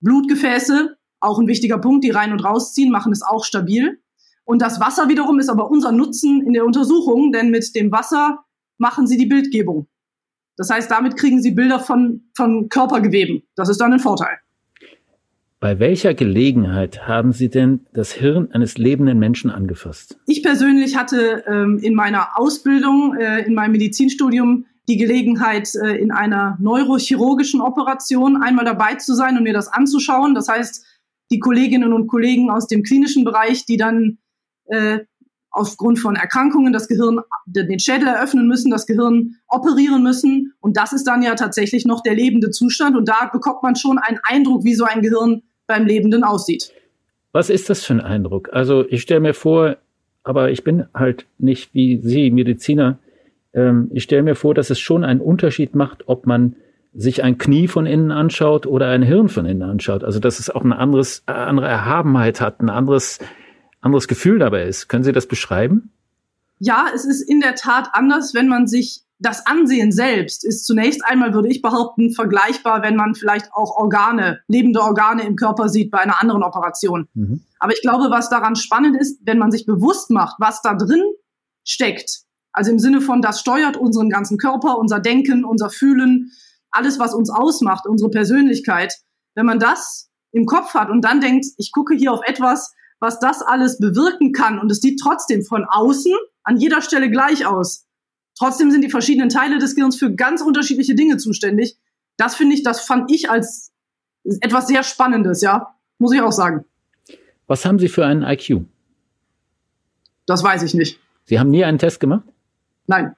Blutgefäße, 0.00 0.96
auch 1.20 1.40
ein 1.40 1.48
wichtiger 1.48 1.78
Punkt, 1.78 2.04
die 2.04 2.10
rein 2.10 2.32
und 2.32 2.44
rausziehen, 2.44 2.92
machen 2.92 3.12
es 3.12 3.22
auch 3.22 3.44
stabil. 3.44 4.00
Und 4.44 4.62
das 4.62 4.78
Wasser 4.78 5.08
wiederum 5.08 5.40
ist 5.40 5.48
aber 5.48 5.68
unser 5.68 5.90
Nutzen 5.90 6.46
in 6.46 6.52
der 6.52 6.64
Untersuchung, 6.64 7.32
denn 7.32 7.50
mit 7.50 7.74
dem 7.74 7.90
Wasser 7.90 8.44
machen 8.78 9.08
sie 9.08 9.16
die 9.16 9.26
Bildgebung. 9.26 9.88
Das 10.56 10.70
heißt, 10.70 10.90
damit 10.90 11.16
kriegen 11.16 11.42
sie 11.42 11.50
Bilder 11.50 11.80
von, 11.80 12.30
von 12.36 12.68
Körpergeweben. 12.68 13.42
Das 13.56 13.68
ist 13.68 13.80
dann 13.80 13.92
ein 13.92 14.00
Vorteil. 14.00 14.38
Bei 15.58 15.78
welcher 15.78 16.12
Gelegenheit 16.12 17.08
haben 17.08 17.32
Sie 17.32 17.48
denn 17.48 17.86
das 17.94 18.12
Hirn 18.12 18.50
eines 18.52 18.76
lebenden 18.76 19.18
Menschen 19.18 19.50
angefasst? 19.50 20.18
Ich 20.26 20.42
persönlich 20.42 20.96
hatte 20.96 21.44
ähm, 21.46 21.78
in 21.78 21.94
meiner 21.94 22.38
Ausbildung, 22.38 23.16
äh, 23.16 23.40
in 23.46 23.54
meinem 23.54 23.72
Medizinstudium, 23.72 24.66
die 24.86 24.98
Gelegenheit, 24.98 25.70
äh, 25.74 25.96
in 25.96 26.12
einer 26.12 26.58
neurochirurgischen 26.60 27.62
Operation 27.62 28.42
einmal 28.42 28.66
dabei 28.66 28.96
zu 28.96 29.14
sein 29.14 29.38
und 29.38 29.44
mir 29.44 29.54
das 29.54 29.68
anzuschauen. 29.68 30.34
Das 30.34 30.48
heißt, 30.48 30.84
die 31.30 31.38
Kolleginnen 31.38 31.92
und 31.94 32.06
Kollegen 32.06 32.50
aus 32.50 32.66
dem 32.66 32.82
klinischen 32.82 33.24
Bereich, 33.24 33.64
die 33.64 33.78
dann 33.78 34.18
äh, 34.66 35.00
aufgrund 35.56 35.98
von 35.98 36.16
Erkrankungen 36.16 36.72
das 36.72 36.86
Gehirn, 36.86 37.20
den 37.46 37.78
Schädel 37.78 38.08
eröffnen 38.08 38.46
müssen, 38.46 38.70
das 38.70 38.86
Gehirn 38.86 39.36
operieren 39.48 40.02
müssen. 40.02 40.52
Und 40.60 40.76
das 40.76 40.92
ist 40.92 41.04
dann 41.04 41.22
ja 41.22 41.34
tatsächlich 41.34 41.86
noch 41.86 42.02
der 42.02 42.14
lebende 42.14 42.50
Zustand. 42.50 42.96
Und 42.96 43.08
da 43.08 43.30
bekommt 43.32 43.62
man 43.62 43.74
schon 43.74 43.98
einen 43.98 44.18
Eindruck, 44.22 44.64
wie 44.64 44.74
so 44.74 44.84
ein 44.84 45.00
Gehirn 45.00 45.42
beim 45.66 45.86
Lebenden 45.86 46.24
aussieht. 46.24 46.72
Was 47.32 47.50
ist 47.50 47.70
das 47.70 47.84
für 47.84 47.94
ein 47.94 48.00
Eindruck? 48.00 48.50
Also 48.52 48.84
ich 48.88 49.02
stelle 49.02 49.20
mir 49.20 49.34
vor, 49.34 49.76
aber 50.22 50.50
ich 50.50 50.62
bin 50.62 50.86
halt 50.94 51.26
nicht 51.38 51.74
wie 51.74 52.00
Sie, 52.02 52.30
Mediziner. 52.30 52.98
Ähm, 53.54 53.90
ich 53.92 54.02
stelle 54.02 54.22
mir 54.22 54.34
vor, 54.34 54.54
dass 54.54 54.70
es 54.70 54.78
schon 54.78 55.04
einen 55.04 55.20
Unterschied 55.20 55.74
macht, 55.74 56.04
ob 56.06 56.26
man 56.26 56.56
sich 56.94 57.22
ein 57.22 57.38
Knie 57.38 57.68
von 57.68 57.86
innen 57.86 58.10
anschaut 58.10 58.66
oder 58.66 58.88
ein 58.88 59.02
Hirn 59.02 59.28
von 59.28 59.46
innen 59.46 59.62
anschaut. 59.62 60.04
Also 60.04 60.18
dass 60.18 60.38
es 60.38 60.50
auch 60.50 60.64
eine 60.64 60.78
anderes, 60.78 61.22
andere 61.26 61.66
Erhabenheit 61.66 62.40
hat, 62.40 62.60
ein 62.60 62.70
anderes 62.70 63.18
anderes 63.80 64.08
Gefühl 64.08 64.38
dabei 64.38 64.64
ist. 64.64 64.88
Können 64.88 65.04
Sie 65.04 65.12
das 65.12 65.26
beschreiben? 65.26 65.92
Ja, 66.58 66.86
es 66.94 67.04
ist 67.04 67.22
in 67.22 67.40
der 67.40 67.54
Tat 67.54 67.90
anders, 67.92 68.34
wenn 68.34 68.48
man 68.48 68.66
sich 68.66 69.02
das 69.18 69.46
Ansehen 69.46 69.92
selbst 69.92 70.44
ist 70.44 70.66
zunächst 70.66 71.04
einmal, 71.04 71.32
würde 71.32 71.48
ich 71.48 71.62
behaupten, 71.62 72.12
vergleichbar, 72.12 72.82
wenn 72.82 72.96
man 72.96 73.14
vielleicht 73.14 73.52
auch 73.52 73.76
Organe, 73.76 74.40
lebende 74.46 74.80
Organe 74.80 75.24
im 75.24 75.36
Körper 75.36 75.68
sieht 75.68 75.90
bei 75.90 75.98
einer 75.98 76.20
anderen 76.20 76.42
Operation. 76.42 77.08
Mhm. 77.14 77.40
Aber 77.58 77.72
ich 77.72 77.80
glaube, 77.80 78.10
was 78.10 78.28
daran 78.28 78.56
spannend 78.56 79.00
ist, 79.00 79.20
wenn 79.24 79.38
man 79.38 79.50
sich 79.50 79.64
bewusst 79.64 80.10
macht, 80.10 80.36
was 80.38 80.60
da 80.60 80.74
drin 80.74 81.02
steckt, 81.64 82.26
also 82.52 82.70
im 82.70 82.78
Sinne 82.78 83.00
von, 83.00 83.22
das 83.22 83.40
steuert 83.40 83.76
unseren 83.76 84.10
ganzen 84.10 84.38
Körper, 84.38 84.78
unser 84.78 85.00
Denken, 85.00 85.44
unser 85.44 85.70
Fühlen, 85.70 86.32
alles, 86.70 86.98
was 86.98 87.14
uns 87.14 87.30
ausmacht, 87.30 87.86
unsere 87.86 88.10
Persönlichkeit. 88.10 88.94
Wenn 89.34 89.46
man 89.46 89.58
das 89.58 90.10
im 90.32 90.46
Kopf 90.46 90.74
hat 90.74 90.90
und 90.90 91.02
dann 91.02 91.20
denkt, 91.20 91.46
ich 91.58 91.72
gucke 91.72 91.94
hier 91.94 92.12
auf 92.12 92.20
etwas, 92.24 92.74
was 93.00 93.18
das 93.18 93.42
alles 93.42 93.78
bewirken 93.78 94.32
kann. 94.32 94.58
Und 94.58 94.70
es 94.70 94.80
sieht 94.80 95.00
trotzdem 95.00 95.42
von 95.42 95.64
außen 95.64 96.12
an 96.42 96.56
jeder 96.56 96.82
Stelle 96.82 97.10
gleich 97.10 97.46
aus. 97.46 97.86
Trotzdem 98.38 98.70
sind 98.70 98.82
die 98.82 98.90
verschiedenen 98.90 99.28
Teile 99.28 99.58
des 99.58 99.74
Gehirns 99.74 99.96
für 99.96 100.14
ganz 100.14 100.42
unterschiedliche 100.42 100.94
Dinge 100.94 101.16
zuständig. 101.16 101.78
Das 102.16 102.34
finde 102.34 102.54
ich, 102.54 102.62
das 102.62 102.80
fand 102.80 103.10
ich 103.10 103.30
als 103.30 103.72
etwas 104.40 104.66
sehr 104.66 104.82
Spannendes, 104.82 105.40
ja. 105.40 105.74
Muss 105.98 106.12
ich 106.12 106.20
auch 106.20 106.32
sagen. 106.32 106.64
Was 107.46 107.64
haben 107.64 107.78
Sie 107.78 107.88
für 107.88 108.04
einen 108.04 108.22
IQ? 108.22 108.64
Das 110.26 110.42
weiß 110.42 110.62
ich 110.64 110.74
nicht. 110.74 110.98
Sie 111.24 111.38
haben 111.38 111.50
nie 111.50 111.64
einen 111.64 111.78
Test 111.78 112.00
gemacht? 112.00 112.24
Nein. 112.86 113.14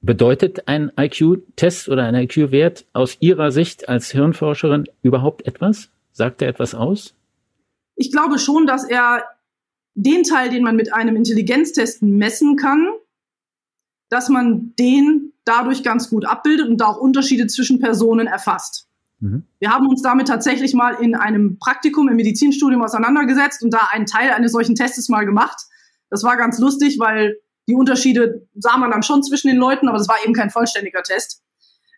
Bedeutet 0.00 0.68
ein 0.68 0.92
IQ-Test 0.96 1.88
oder 1.88 2.04
ein 2.04 2.14
IQ-Wert 2.14 2.86
aus 2.92 3.16
Ihrer 3.20 3.50
Sicht 3.50 3.88
als 3.88 4.10
Hirnforscherin 4.10 4.84
überhaupt 5.02 5.46
etwas? 5.46 5.90
Sagt 6.12 6.40
er 6.40 6.48
etwas 6.48 6.74
aus? 6.74 7.14
Ich 7.98 8.12
glaube 8.12 8.38
schon, 8.38 8.66
dass 8.66 8.84
er 8.84 9.24
den 9.94 10.22
Teil, 10.22 10.48
den 10.48 10.62
man 10.62 10.76
mit 10.76 10.94
einem 10.94 11.16
Intelligenztest 11.16 12.02
messen 12.02 12.56
kann, 12.56 12.88
dass 14.08 14.28
man 14.28 14.72
den 14.78 15.32
dadurch 15.44 15.82
ganz 15.82 16.08
gut 16.08 16.24
abbildet 16.24 16.68
und 16.68 16.80
da 16.80 16.86
auch 16.86 16.96
Unterschiede 16.98 17.48
zwischen 17.48 17.80
Personen 17.80 18.28
erfasst. 18.28 18.86
Mhm. 19.18 19.44
Wir 19.58 19.70
haben 19.70 19.88
uns 19.88 20.00
damit 20.00 20.28
tatsächlich 20.28 20.74
mal 20.74 20.94
in 20.94 21.16
einem 21.16 21.58
Praktikum 21.58 22.08
im 22.08 22.16
Medizinstudium 22.16 22.82
auseinandergesetzt 22.82 23.64
und 23.64 23.74
da 23.74 23.88
einen 23.90 24.06
Teil 24.06 24.30
eines 24.30 24.52
solchen 24.52 24.76
Testes 24.76 25.08
mal 25.08 25.24
gemacht. 25.24 25.58
Das 26.08 26.22
war 26.22 26.36
ganz 26.36 26.58
lustig, 26.58 26.98
weil 27.00 27.36
die 27.66 27.74
Unterschiede 27.74 28.46
sah 28.54 28.76
man 28.78 28.92
dann 28.92 29.02
schon 29.02 29.24
zwischen 29.24 29.48
den 29.48 29.56
Leuten, 29.56 29.88
aber 29.88 29.98
das 29.98 30.08
war 30.08 30.16
eben 30.24 30.34
kein 30.34 30.50
vollständiger 30.50 31.02
Test. 31.02 31.42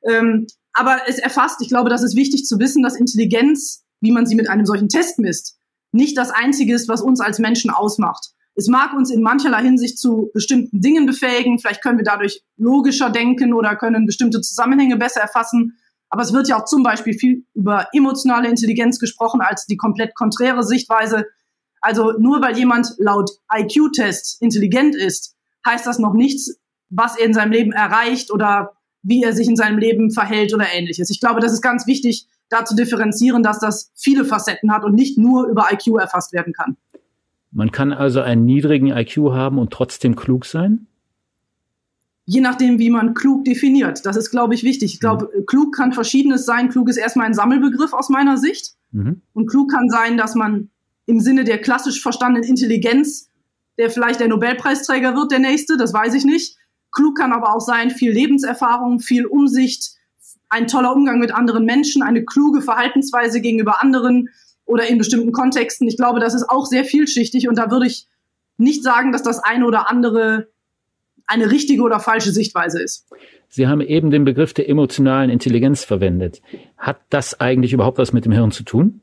Ähm, 0.09 0.47
aber 0.73 1.03
es 1.07 1.19
erfasst, 1.19 1.61
ich 1.61 1.69
glaube, 1.69 1.91
das 1.91 2.03
ist 2.03 2.17
wichtig 2.17 2.47
zu 2.47 2.59
wissen, 2.59 2.83
dass 2.83 2.97
Intelligenz, 2.97 3.85
wie 4.01 4.13
man 4.13 4.25
sie 4.25 4.35
mit 4.35 4.49
einem 4.49 4.65
solchen 4.65 4.89
Test 4.89 5.19
misst, 5.19 5.60
nicht 5.93 6.17
das 6.17 6.31
Einzige 6.31 6.75
ist, 6.75 6.89
was 6.89 7.03
uns 7.03 7.21
als 7.21 7.39
Menschen 7.39 7.71
ausmacht. 7.71 8.31
Es 8.55 8.69
mag 8.69 8.93
uns 8.95 9.11
in 9.11 9.23
mancherlei 9.23 9.63
Hinsicht 9.63 9.99
zu 9.99 10.31
bestimmten 10.35 10.81
Dingen 10.81 11.07
befähigen. 11.07 11.59
Vielleicht 11.59 11.83
können 11.83 11.99
wir 11.99 12.05
dadurch 12.05 12.43
logischer 12.57 13.11
denken 13.11 13.55
oder 13.55 13.77
können 13.77 14.07
bestimmte 14.07 14.41
Zusammenhänge 14.41 14.97
besser 14.97 15.21
erfassen. 15.21 15.79
Aber 16.09 16.23
es 16.23 16.33
wird 16.33 16.49
ja 16.49 16.61
auch 16.61 16.65
zum 16.65 16.83
Beispiel 16.83 17.15
viel 17.15 17.45
über 17.55 17.87
emotionale 17.93 18.49
Intelligenz 18.49 18.99
gesprochen 18.99 19.41
als 19.41 19.67
die 19.67 19.77
komplett 19.77 20.15
konträre 20.15 20.65
Sichtweise. 20.65 21.27
Also 21.81 22.13
nur 22.19 22.43
weil 22.43 22.59
jemand 22.59 22.89
laut 22.99 23.31
IQ-Test 23.55 24.43
intelligent 24.43 24.95
ist, 24.95 25.37
heißt 25.67 25.87
das 25.87 25.99
noch 25.99 26.13
nichts, 26.13 26.59
was 26.91 27.17
er 27.17 27.27
in 27.27 27.35
seinem 27.35 27.53
Leben 27.53 27.73
erreicht 27.73 28.33
oder 28.33 28.73
wie 29.03 29.23
er 29.23 29.33
sich 29.33 29.49
in 29.49 29.57
seinem 29.57 29.79
Leben 29.79 30.11
verhält 30.11 30.53
oder 30.53 30.67
ähnliches. 30.73 31.11
Ich 31.11 31.21
glaube, 31.21 31.41
das 31.41 31.53
ist 31.53 31.63
ganz 31.63 31.87
wichtig, 31.87 32.27
da 32.51 32.65
zu 32.65 32.75
differenzieren, 32.77 33.43
dass 33.43 33.59
das 33.59 33.91
viele 33.95 34.25
Facetten 34.27 34.73
hat 34.73 34.85
und 34.85 34.95
nicht 34.95 35.17
nur 35.17 35.47
über 35.47 35.69
IQ 35.73 35.99
erfasst 35.99 36.33
werden 36.33 36.53
kann. 36.53 36.77
Man 37.53 37.73
kann 37.73 37.93
also 37.93 38.21
einen 38.21 38.45
niedrigen 38.45 38.89
IQ 38.89 39.33
haben 39.33 39.59
und 39.59 39.73
trotzdem 39.73 40.15
klug 40.15 40.45
sein? 40.45 40.87
Je 42.27 42.41
nachdem, 42.41 42.79
wie 42.79 42.91
man 42.91 43.15
klug 43.15 43.45
definiert. 43.45 44.05
Das 44.07 44.17
ist, 44.17 44.31
glaube 44.31 44.55
ich, 44.55 44.63
wichtig. 44.63 44.95
Ich 44.95 45.01
glaube, 45.01 45.31
mhm. 45.35 45.47
klug 45.47 45.75
kann 45.75 45.93
verschiedenes 45.93 46.45
sein. 46.45 46.69
Klug 46.69 46.89
ist 46.89 46.97
erstmal 46.97 47.27
ein 47.27 47.35
Sammelbegriff 47.35 47.93
aus 47.93 48.09
meiner 48.09 48.37
Sicht. 48.37 48.75
Mhm. 48.93 49.23
Und 49.33 49.47
klug 49.47 49.71
kann 49.73 49.89
sein, 49.89 50.17
dass 50.17 50.35
man 50.35 50.71
im 51.07 51.21
Sinne 51.21 51.43
der 51.45 51.59
klassisch 51.59 52.03
verstandenen 52.03 52.49
Intelligenz, 52.49 53.31
der 53.79 53.91
vielleicht 53.91 54.21
der 54.21 54.29
Nobelpreisträger 54.29 55.17
wird, 55.17 55.33
der 55.33 55.41
nächste, 55.41 55.77
das 55.77 55.93
weiß 55.93 56.15
ich 56.15 56.25
nicht. 56.25 56.57
Klug 56.93 57.17
kann 57.17 57.33
aber 57.33 57.55
auch 57.55 57.61
sein, 57.61 57.91
viel 57.91 58.13
Lebenserfahrung, 58.13 59.01
viel 59.01 59.27
Umsicht, 59.27 59.95
ein 60.51 60.67
toller 60.67 60.95
Umgang 60.95 61.19
mit 61.19 61.33
anderen 61.33 61.65
Menschen, 61.65 62.03
eine 62.03 62.25
kluge 62.25 62.61
Verhaltensweise 62.61 63.41
gegenüber 63.41 63.83
anderen 63.83 64.29
oder 64.67 64.87
in 64.87 64.99
bestimmten 64.99 65.33
Kontexten. 65.33 65.89
Ich 65.89 65.97
glaube, 65.97 66.21
das 66.21 66.35
ist 66.35 66.49
auch 66.49 66.67
sehr 66.67 66.85
vielschichtig 66.85 67.49
und 67.49 67.57
da 67.57 67.71
würde 67.71 67.87
ich 67.87 68.07
nicht 68.59 68.83
sagen, 68.83 69.13
dass 69.13 69.23
das 69.23 69.43
eine 69.43 69.67
oder 69.67 69.91
andere 69.91 70.49
eine 71.27 71.51
richtige 71.51 71.83
oder 71.83 72.01
falsche 72.01 72.33
Sichtweise 72.33 72.83
ist. 72.83 73.07
Sie 73.49 73.67
haben 73.67 73.81
eben 73.81 74.11
den 74.11 74.25
Begriff 74.25 74.53
der 74.53 74.69
emotionalen 74.69 75.31
Intelligenz 75.31 75.85
verwendet. 75.85 76.43
Hat 76.77 77.01
das 77.09 77.41
eigentlich 77.41 77.73
überhaupt 77.73 77.99
was 77.99 78.13
mit 78.13 78.25
dem 78.25 78.33
Hirn 78.33 78.51
zu 78.51 78.65
tun? 78.65 79.01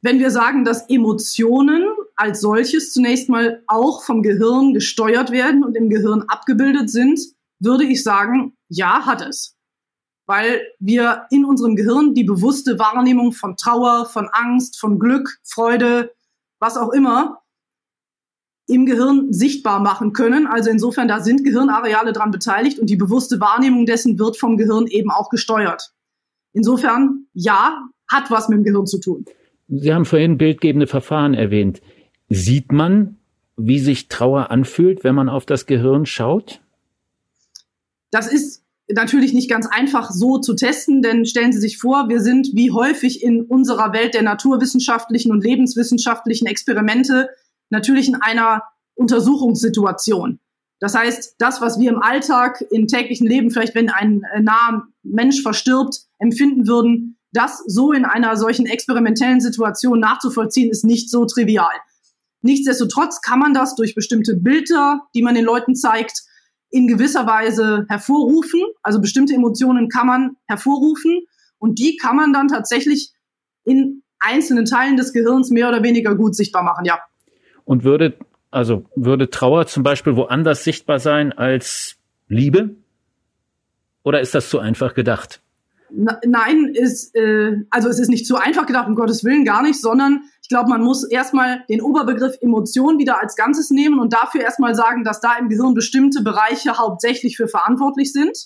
Wenn 0.00 0.18
wir 0.18 0.30
sagen, 0.30 0.64
dass 0.64 0.88
Emotionen 0.88 1.84
als 2.16 2.40
solches 2.40 2.92
zunächst 2.92 3.28
mal 3.28 3.62
auch 3.68 4.02
vom 4.02 4.22
Gehirn 4.22 4.74
gesteuert 4.74 5.30
werden 5.30 5.62
und 5.64 5.76
im 5.76 5.88
Gehirn 5.88 6.22
abgebildet 6.26 6.90
sind, 6.90 7.20
würde 7.62 7.84
ich 7.84 8.02
sagen, 8.02 8.56
ja, 8.68 9.06
hat 9.06 9.22
es. 9.22 9.56
Weil 10.26 10.62
wir 10.78 11.26
in 11.30 11.44
unserem 11.44 11.76
Gehirn 11.76 12.14
die 12.14 12.24
bewusste 12.24 12.78
Wahrnehmung 12.78 13.32
von 13.32 13.56
Trauer, 13.56 14.06
von 14.06 14.28
Angst, 14.32 14.78
von 14.78 14.98
Glück, 14.98 15.38
Freude, 15.42 16.12
was 16.58 16.76
auch 16.76 16.90
immer, 16.90 17.42
im 18.66 18.86
Gehirn 18.86 19.32
sichtbar 19.32 19.80
machen 19.80 20.12
können. 20.12 20.46
Also 20.46 20.70
insofern, 20.70 21.08
da 21.08 21.20
sind 21.20 21.44
Gehirnareale 21.44 22.12
dran 22.12 22.30
beteiligt 22.30 22.78
und 22.78 22.88
die 22.88 22.96
bewusste 22.96 23.40
Wahrnehmung 23.40 23.86
dessen 23.86 24.18
wird 24.18 24.36
vom 24.36 24.56
Gehirn 24.56 24.86
eben 24.86 25.10
auch 25.10 25.28
gesteuert. 25.28 25.92
Insofern, 26.52 27.26
ja, 27.32 27.88
hat 28.10 28.30
was 28.30 28.48
mit 28.48 28.58
dem 28.58 28.64
Gehirn 28.64 28.86
zu 28.86 29.00
tun. 29.00 29.24
Sie 29.68 29.92
haben 29.92 30.04
vorhin 30.04 30.38
bildgebende 30.38 30.86
Verfahren 30.86 31.34
erwähnt. 31.34 31.80
Sieht 32.28 32.72
man, 32.72 33.16
wie 33.56 33.78
sich 33.78 34.08
Trauer 34.08 34.50
anfühlt, 34.50 35.04
wenn 35.04 35.14
man 35.14 35.28
auf 35.28 35.46
das 35.46 35.66
Gehirn 35.66 36.06
schaut? 36.06 36.60
Das 38.12 38.30
ist 38.30 38.62
natürlich 38.88 39.32
nicht 39.32 39.50
ganz 39.50 39.66
einfach 39.66 40.10
so 40.10 40.38
zu 40.38 40.54
testen, 40.54 41.02
denn 41.02 41.24
stellen 41.24 41.52
Sie 41.52 41.58
sich 41.58 41.78
vor, 41.78 42.08
wir 42.08 42.20
sind 42.20 42.50
wie 42.52 42.70
häufig 42.70 43.22
in 43.22 43.42
unserer 43.42 43.92
Welt 43.92 44.14
der 44.14 44.22
naturwissenschaftlichen 44.22 45.32
und 45.32 45.42
lebenswissenschaftlichen 45.42 46.46
Experimente 46.46 47.30
natürlich 47.70 48.08
in 48.08 48.16
einer 48.16 48.62
Untersuchungssituation. 48.94 50.38
Das 50.78 50.94
heißt, 50.94 51.36
das, 51.38 51.60
was 51.60 51.78
wir 51.78 51.90
im 51.90 52.02
Alltag, 52.02 52.62
im 52.70 52.86
täglichen 52.86 53.26
Leben, 53.26 53.50
vielleicht 53.50 53.74
wenn 53.74 53.88
ein 53.88 54.22
äh, 54.34 54.40
naher 54.40 54.82
Mensch 55.02 55.40
verstirbt, 55.40 56.00
empfinden 56.18 56.66
würden, 56.66 57.18
das 57.32 57.62
so 57.66 57.92
in 57.92 58.04
einer 58.04 58.36
solchen 58.36 58.66
experimentellen 58.66 59.40
Situation 59.40 60.00
nachzuvollziehen, 60.00 60.70
ist 60.70 60.84
nicht 60.84 61.08
so 61.08 61.24
trivial. 61.24 61.72
Nichtsdestotrotz 62.42 63.20
kann 63.22 63.38
man 63.38 63.54
das 63.54 63.74
durch 63.76 63.94
bestimmte 63.94 64.36
Bilder, 64.36 65.02
die 65.14 65.22
man 65.22 65.34
den 65.34 65.44
Leuten 65.44 65.74
zeigt, 65.76 66.24
in 66.72 66.88
gewisser 66.88 67.26
Weise 67.26 67.86
hervorrufen. 67.88 68.60
Also 68.82 69.00
bestimmte 69.00 69.34
Emotionen 69.34 69.88
kann 69.88 70.06
man 70.06 70.36
hervorrufen 70.48 71.20
und 71.58 71.78
die 71.78 71.96
kann 71.96 72.16
man 72.16 72.32
dann 72.32 72.48
tatsächlich 72.48 73.12
in 73.64 74.02
einzelnen 74.18 74.64
Teilen 74.64 74.96
des 74.96 75.12
Gehirns 75.12 75.50
mehr 75.50 75.68
oder 75.68 75.82
weniger 75.82 76.14
gut 76.16 76.34
sichtbar 76.34 76.62
machen, 76.62 76.84
ja. 76.84 76.98
Und 77.64 77.84
würde, 77.84 78.14
also 78.50 78.84
würde 78.96 79.30
Trauer 79.30 79.66
zum 79.66 79.82
Beispiel 79.82 80.16
woanders 80.16 80.64
sichtbar 80.64 80.98
sein 80.98 81.32
als 81.32 81.96
Liebe? 82.28 82.70
Oder 84.02 84.20
ist 84.20 84.34
das 84.34 84.48
zu 84.48 84.58
einfach 84.58 84.94
gedacht? 84.94 85.40
Nein, 85.90 86.72
ist, 86.72 87.14
äh, 87.14 87.58
also 87.68 87.88
es 87.88 87.98
ist 87.98 88.08
nicht 88.08 88.26
zu 88.26 88.36
einfach 88.36 88.66
gedacht, 88.66 88.88
um 88.88 88.94
Gottes 88.94 89.24
Willen 89.24 89.44
gar 89.44 89.62
nicht, 89.62 89.80
sondern 89.80 90.22
glaube, 90.52 90.68
man 90.68 90.82
muss 90.82 91.02
erstmal 91.04 91.64
den 91.68 91.80
Oberbegriff 91.80 92.36
Emotion 92.40 92.98
wieder 92.98 93.20
als 93.20 93.36
Ganzes 93.36 93.70
nehmen 93.70 93.98
und 93.98 94.12
dafür 94.12 94.42
erstmal 94.42 94.74
sagen, 94.74 95.02
dass 95.02 95.20
da 95.20 95.36
im 95.38 95.48
Gehirn 95.48 95.72
bestimmte 95.72 96.22
Bereiche 96.22 96.76
hauptsächlich 96.76 97.36
für 97.38 97.48
verantwortlich 97.48 98.12
sind. 98.12 98.36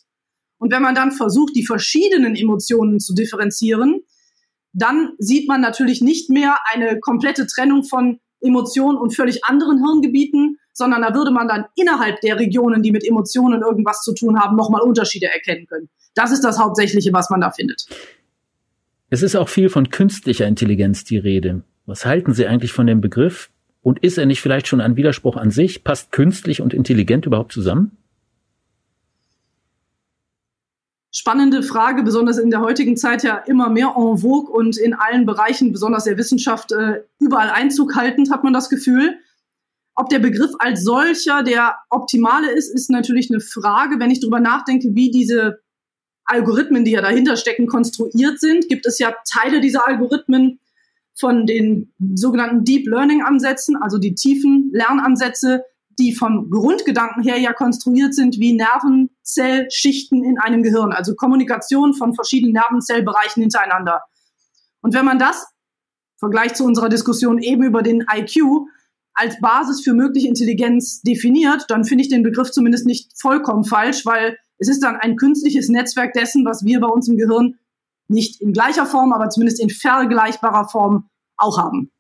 Und 0.58 0.72
wenn 0.72 0.82
man 0.82 0.94
dann 0.94 1.10
versucht, 1.10 1.56
die 1.56 1.66
verschiedenen 1.66 2.36
Emotionen 2.36 3.00
zu 3.00 3.12
differenzieren, 3.12 4.02
dann 4.72 5.14
sieht 5.18 5.48
man 5.48 5.60
natürlich 5.60 6.00
nicht 6.00 6.30
mehr 6.30 6.56
eine 6.72 7.00
komplette 7.00 7.46
Trennung 7.46 7.82
von 7.82 8.20
Emotionen 8.40 8.98
und 8.98 9.16
völlig 9.16 9.44
anderen 9.44 9.78
Hirngebieten, 9.78 10.58
sondern 10.72 11.02
da 11.02 11.12
würde 11.12 11.32
man 11.32 11.48
dann 11.48 11.64
innerhalb 11.74 12.20
der 12.20 12.38
Regionen, 12.38 12.82
die 12.82 12.92
mit 12.92 13.04
Emotionen 13.04 13.62
irgendwas 13.62 14.02
zu 14.02 14.14
tun 14.14 14.38
haben, 14.38 14.56
nochmal 14.56 14.82
Unterschiede 14.82 15.26
erkennen 15.26 15.66
können. 15.66 15.88
Das 16.14 16.30
ist 16.30 16.44
das 16.44 16.58
Hauptsächliche, 16.58 17.12
was 17.12 17.30
man 17.30 17.40
da 17.40 17.50
findet. 17.50 17.86
Es 19.10 19.22
ist 19.22 19.34
auch 19.34 19.48
viel 19.48 19.70
von 19.70 19.90
künstlicher 19.90 20.46
Intelligenz 20.46 21.04
die 21.04 21.18
Rede. 21.18 21.64
Was 21.86 22.04
halten 22.04 22.34
Sie 22.34 22.46
eigentlich 22.46 22.72
von 22.72 22.86
dem 22.86 23.00
Begriff? 23.00 23.50
Und 23.80 24.00
ist 24.00 24.18
er 24.18 24.26
nicht 24.26 24.40
vielleicht 24.40 24.66
schon 24.66 24.80
ein 24.80 24.96
Widerspruch 24.96 25.36
an 25.36 25.52
sich? 25.52 25.84
Passt 25.84 26.10
künstlich 26.10 26.60
und 26.60 26.74
intelligent 26.74 27.24
überhaupt 27.24 27.52
zusammen? 27.52 27.96
Spannende 31.12 31.62
Frage, 31.62 32.02
besonders 32.02 32.36
in 32.36 32.50
der 32.50 32.60
heutigen 32.60 32.96
Zeit 32.96 33.22
ja 33.22 33.36
immer 33.36 33.70
mehr 33.70 33.94
en 33.96 34.18
vogue 34.18 34.52
und 34.52 34.76
in 34.76 34.92
allen 34.92 35.24
Bereichen, 35.24 35.72
besonders 35.72 36.04
der 36.04 36.18
Wissenschaft, 36.18 36.72
äh, 36.72 37.04
überall 37.20 37.48
Einzug 37.48 37.94
haltend, 37.94 38.30
hat 38.30 38.42
man 38.42 38.52
das 38.52 38.68
Gefühl. 38.68 39.16
Ob 39.94 40.10
der 40.10 40.18
Begriff 40.18 40.50
als 40.58 40.82
solcher 40.82 41.42
der 41.42 41.76
optimale 41.88 42.50
ist, 42.50 42.68
ist 42.68 42.90
natürlich 42.90 43.30
eine 43.30 43.40
Frage. 43.40 43.98
Wenn 43.98 44.10
ich 44.10 44.20
darüber 44.20 44.40
nachdenke, 44.40 44.88
wie 44.94 45.10
diese 45.10 45.60
Algorithmen, 46.24 46.84
die 46.84 46.90
ja 46.90 47.00
dahinter 47.00 47.36
stecken, 47.36 47.66
konstruiert 47.66 48.40
sind, 48.40 48.68
gibt 48.68 48.84
es 48.84 48.98
ja 48.98 49.14
Teile 49.32 49.60
dieser 49.60 49.86
Algorithmen 49.86 50.58
von 51.18 51.46
den 51.46 51.92
sogenannten 52.14 52.64
Deep 52.64 52.86
Learning 52.86 53.22
Ansätzen, 53.22 53.76
also 53.76 53.98
die 53.98 54.14
tiefen 54.14 54.70
Lernansätze, 54.72 55.64
die 55.98 56.12
vom 56.12 56.50
Grundgedanken 56.50 57.22
her 57.22 57.38
ja 57.38 57.52
konstruiert 57.52 58.14
sind 58.14 58.38
wie 58.38 58.52
Nervenzellschichten 58.52 60.24
in 60.24 60.38
einem 60.38 60.62
Gehirn, 60.62 60.92
also 60.92 61.14
Kommunikation 61.14 61.94
von 61.94 62.14
verschiedenen 62.14 62.52
Nervenzellbereichen 62.52 63.40
hintereinander. 63.40 64.02
Und 64.82 64.94
wenn 64.94 65.06
man 65.06 65.18
das, 65.18 65.46
Vergleich 66.18 66.54
zu 66.54 66.64
unserer 66.64 66.88
Diskussion 66.88 67.38
eben 67.38 67.62
über 67.62 67.82
den 67.82 68.04
IQ, 68.14 68.68
als 69.12 69.40
Basis 69.40 69.82
für 69.82 69.94
mögliche 69.94 70.28
Intelligenz 70.28 71.00
definiert, 71.00 71.64
dann 71.68 71.84
finde 71.84 72.02
ich 72.02 72.10
den 72.10 72.22
Begriff 72.22 72.50
zumindest 72.50 72.86
nicht 72.86 73.10
vollkommen 73.18 73.64
falsch, 73.64 74.04
weil 74.04 74.36
es 74.58 74.68
ist 74.68 74.82
dann 74.82 74.96
ein 74.96 75.16
künstliches 75.16 75.68
Netzwerk 75.68 76.12
dessen, 76.12 76.44
was 76.44 76.64
wir 76.64 76.80
bei 76.80 76.88
uns 76.88 77.08
im 77.08 77.16
Gehirn 77.16 77.58
nicht 78.08 78.40
in 78.40 78.52
gleicher 78.52 78.86
Form, 78.86 79.12
aber 79.12 79.28
zumindest 79.28 79.60
in 79.60 79.70
vergleichbarer 79.70 80.68
Form 80.68 81.08
auch 81.36 81.58
haben. 81.58 81.90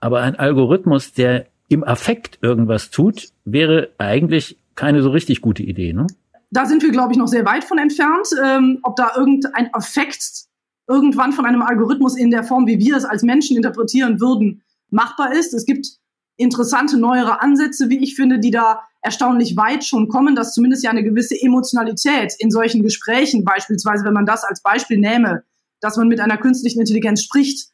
Aber 0.00 0.20
ein 0.20 0.36
Algorithmus, 0.36 1.12
der 1.12 1.46
im 1.68 1.84
Affekt 1.84 2.38
irgendwas 2.40 2.90
tut, 2.90 3.28
wäre 3.44 3.90
eigentlich 3.98 4.56
keine 4.74 5.02
so 5.02 5.10
richtig 5.10 5.40
gute 5.40 5.62
Idee, 5.62 5.92
ne? 5.92 6.06
Da 6.50 6.64
sind 6.64 6.82
wir, 6.82 6.90
glaube 6.90 7.12
ich, 7.12 7.18
noch 7.18 7.26
sehr 7.26 7.44
weit 7.44 7.64
von 7.64 7.76
entfernt. 7.76 8.28
Ähm, 8.42 8.78
ob 8.82 8.96
da 8.96 9.10
irgendein 9.16 9.74
Affekt 9.74 10.46
irgendwann 10.86 11.32
von 11.32 11.44
einem 11.44 11.60
Algorithmus 11.60 12.16
in 12.16 12.30
der 12.30 12.42
Form, 12.42 12.66
wie 12.66 12.78
wir 12.78 12.96
es 12.96 13.04
als 13.04 13.22
Menschen 13.22 13.56
interpretieren 13.56 14.18
würden, 14.20 14.62
machbar 14.88 15.34
ist. 15.34 15.52
Es 15.52 15.66
gibt 15.66 15.97
interessante 16.38 16.96
neuere 16.96 17.42
Ansätze, 17.42 17.90
wie 17.90 18.02
ich 18.02 18.14
finde, 18.14 18.38
die 18.38 18.50
da 18.50 18.80
erstaunlich 19.02 19.56
weit 19.56 19.84
schon 19.84 20.08
kommen, 20.08 20.34
dass 20.34 20.54
zumindest 20.54 20.82
ja 20.82 20.90
eine 20.90 21.04
gewisse 21.04 21.34
Emotionalität 21.40 22.34
in 22.38 22.50
solchen 22.50 22.82
Gesprächen, 22.82 23.44
beispielsweise 23.44 24.04
wenn 24.04 24.14
man 24.14 24.26
das 24.26 24.44
als 24.44 24.62
Beispiel 24.62 24.98
nähme, 24.98 25.44
dass 25.80 25.96
man 25.96 26.08
mit 26.08 26.20
einer 26.20 26.38
künstlichen 26.38 26.80
Intelligenz 26.80 27.22
spricht, 27.22 27.68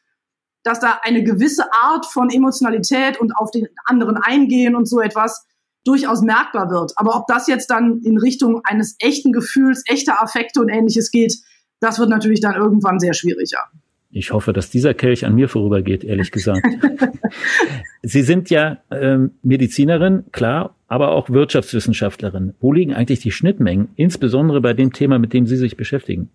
dass 0.63 0.79
da 0.79 0.99
eine 1.03 1.23
gewisse 1.23 1.71
Art 1.73 2.05
von 2.05 2.29
Emotionalität 2.29 3.19
und 3.19 3.37
auf 3.37 3.51
den 3.51 3.67
anderen 3.85 4.17
eingehen 4.17 4.75
und 4.75 4.87
so 4.87 4.99
etwas 4.99 5.45
durchaus 5.83 6.21
merkbar 6.21 6.71
wird. 6.71 6.93
Aber 6.95 7.15
ob 7.15 7.27
das 7.27 7.47
jetzt 7.47 7.69
dann 7.69 8.01
in 8.03 8.17
Richtung 8.17 8.61
eines 8.63 8.95
echten 8.99 9.31
Gefühls, 9.31 9.83
echter 9.85 10.21
Affekte 10.21 10.59
und 10.59 10.69
ähnliches 10.69 11.11
geht, 11.11 11.37
das 11.79 11.99
wird 11.99 12.09
natürlich 12.09 12.41
dann 12.41 12.55
irgendwann 12.55 12.99
sehr 12.99 13.13
schwierig, 13.13 13.51
ja. 13.51 13.59
Ich 14.17 14.31
hoffe, 14.31 14.53
dass 14.53 14.69
dieser 14.69 14.93
Kelch 14.93 15.25
an 15.25 15.35
mir 15.35 15.49
vorübergeht, 15.49 16.05
ehrlich 16.05 16.31
gesagt. 16.31 16.65
Sie 18.01 18.21
sind 18.21 18.49
ja 18.49 18.77
ähm, 18.89 19.31
Medizinerin, 19.43 20.23
klar, 20.31 20.73
aber 20.87 21.11
auch 21.11 21.29
Wirtschaftswissenschaftlerin. 21.29 22.53
Wo 22.61 22.71
liegen 22.71 22.93
eigentlich 22.93 23.19
die 23.19 23.31
Schnittmengen, 23.31 23.89
insbesondere 23.97 24.61
bei 24.61 24.71
dem 24.71 24.93
Thema, 24.93 25.19
mit 25.19 25.33
dem 25.33 25.47
Sie 25.47 25.57
sich 25.57 25.75
beschäftigen? 25.75 26.29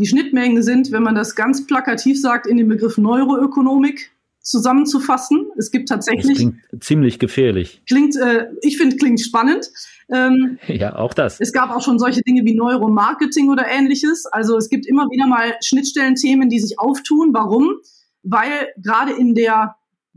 Die 0.00 0.06
Schnittmengen 0.06 0.64
sind, 0.64 0.90
wenn 0.90 1.04
man 1.04 1.14
das 1.14 1.36
ganz 1.36 1.68
plakativ 1.68 2.20
sagt, 2.20 2.48
in 2.48 2.56
den 2.56 2.66
Begriff 2.66 2.98
Neuroökonomik 2.98 4.10
zusammenzufassen. 4.42 5.50
Es 5.56 5.70
gibt 5.70 5.88
tatsächlich. 5.88 6.26
Das 6.26 6.36
klingt 6.36 6.84
ziemlich 6.84 7.18
gefährlich. 7.18 7.82
Klingt, 7.88 8.16
äh, 8.16 8.48
ich 8.60 8.76
finde, 8.76 8.96
klingt 8.96 9.20
spannend. 9.20 9.70
Ähm, 10.12 10.58
ja, 10.66 10.96
auch 10.96 11.14
das. 11.14 11.40
Es 11.40 11.52
gab 11.52 11.70
auch 11.70 11.82
schon 11.82 11.98
solche 11.98 12.22
Dinge 12.22 12.44
wie 12.44 12.54
Neuromarketing 12.54 13.50
oder 13.50 13.66
ähnliches. 13.68 14.26
Also 14.26 14.56
es 14.56 14.68
gibt 14.68 14.86
immer 14.86 15.06
wieder 15.10 15.26
mal 15.26 15.54
Schnittstellenthemen, 15.62 16.48
die 16.48 16.58
sich 16.58 16.78
auftun. 16.78 17.32
Warum? 17.32 17.76
Weil 18.22 18.68
gerade 18.76 19.12
in 19.12 19.34
der 19.34 19.76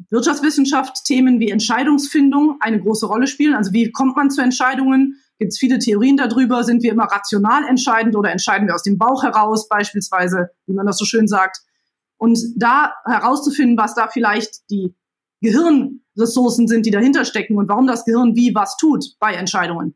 Wirtschaftswissenschaft 0.10 1.06
Themen 1.06 1.40
wie 1.40 1.50
Entscheidungsfindung 1.50 2.58
eine 2.60 2.82
große 2.82 3.06
Rolle 3.06 3.28
spielen. 3.28 3.54
Also 3.54 3.74
wie 3.74 3.92
kommt 3.92 4.16
man 4.18 4.30
zu 4.30 4.42
Entscheidungen? 4.42 5.16
Gibt 5.38 5.54
es 5.54 5.60
viele 5.60 5.80
Theorien 5.80 6.18
darüber? 6.18 6.64
Sind 6.64 6.84
wir 6.84 6.92
immer 6.92 7.06
rational 7.06 7.66
entscheidend 7.68 8.16
oder 8.16 8.32
entscheiden 8.32 8.68
wir 8.68 8.76
aus 8.76 8.84
dem 8.84 8.98
Bauch 8.98 9.24
heraus 9.24 9.68
beispielsweise, 9.70 10.50
wie 10.66 10.74
man 10.74 10.86
das 10.86 10.98
so 10.98 11.06
schön 11.06 11.28
sagt? 11.28 11.60
Und 12.18 12.40
da 12.56 12.94
herauszufinden, 13.06 13.78
was 13.78 13.94
da 13.96 14.08
vielleicht 14.08 14.70
die 14.70 14.96
Gehirnressourcen 15.42 16.68
sind, 16.68 16.86
die 16.86 16.92
dahinter 16.92 17.26
stecken 17.26 17.58
und 17.58 17.68
warum 17.70 17.88
das 17.88 18.06
Gehirn 18.06 18.36
wie 18.36 18.56
was 18.56 18.78
tut 18.78 19.16
bei 19.20 19.34
Entscheidungen. 19.34 19.96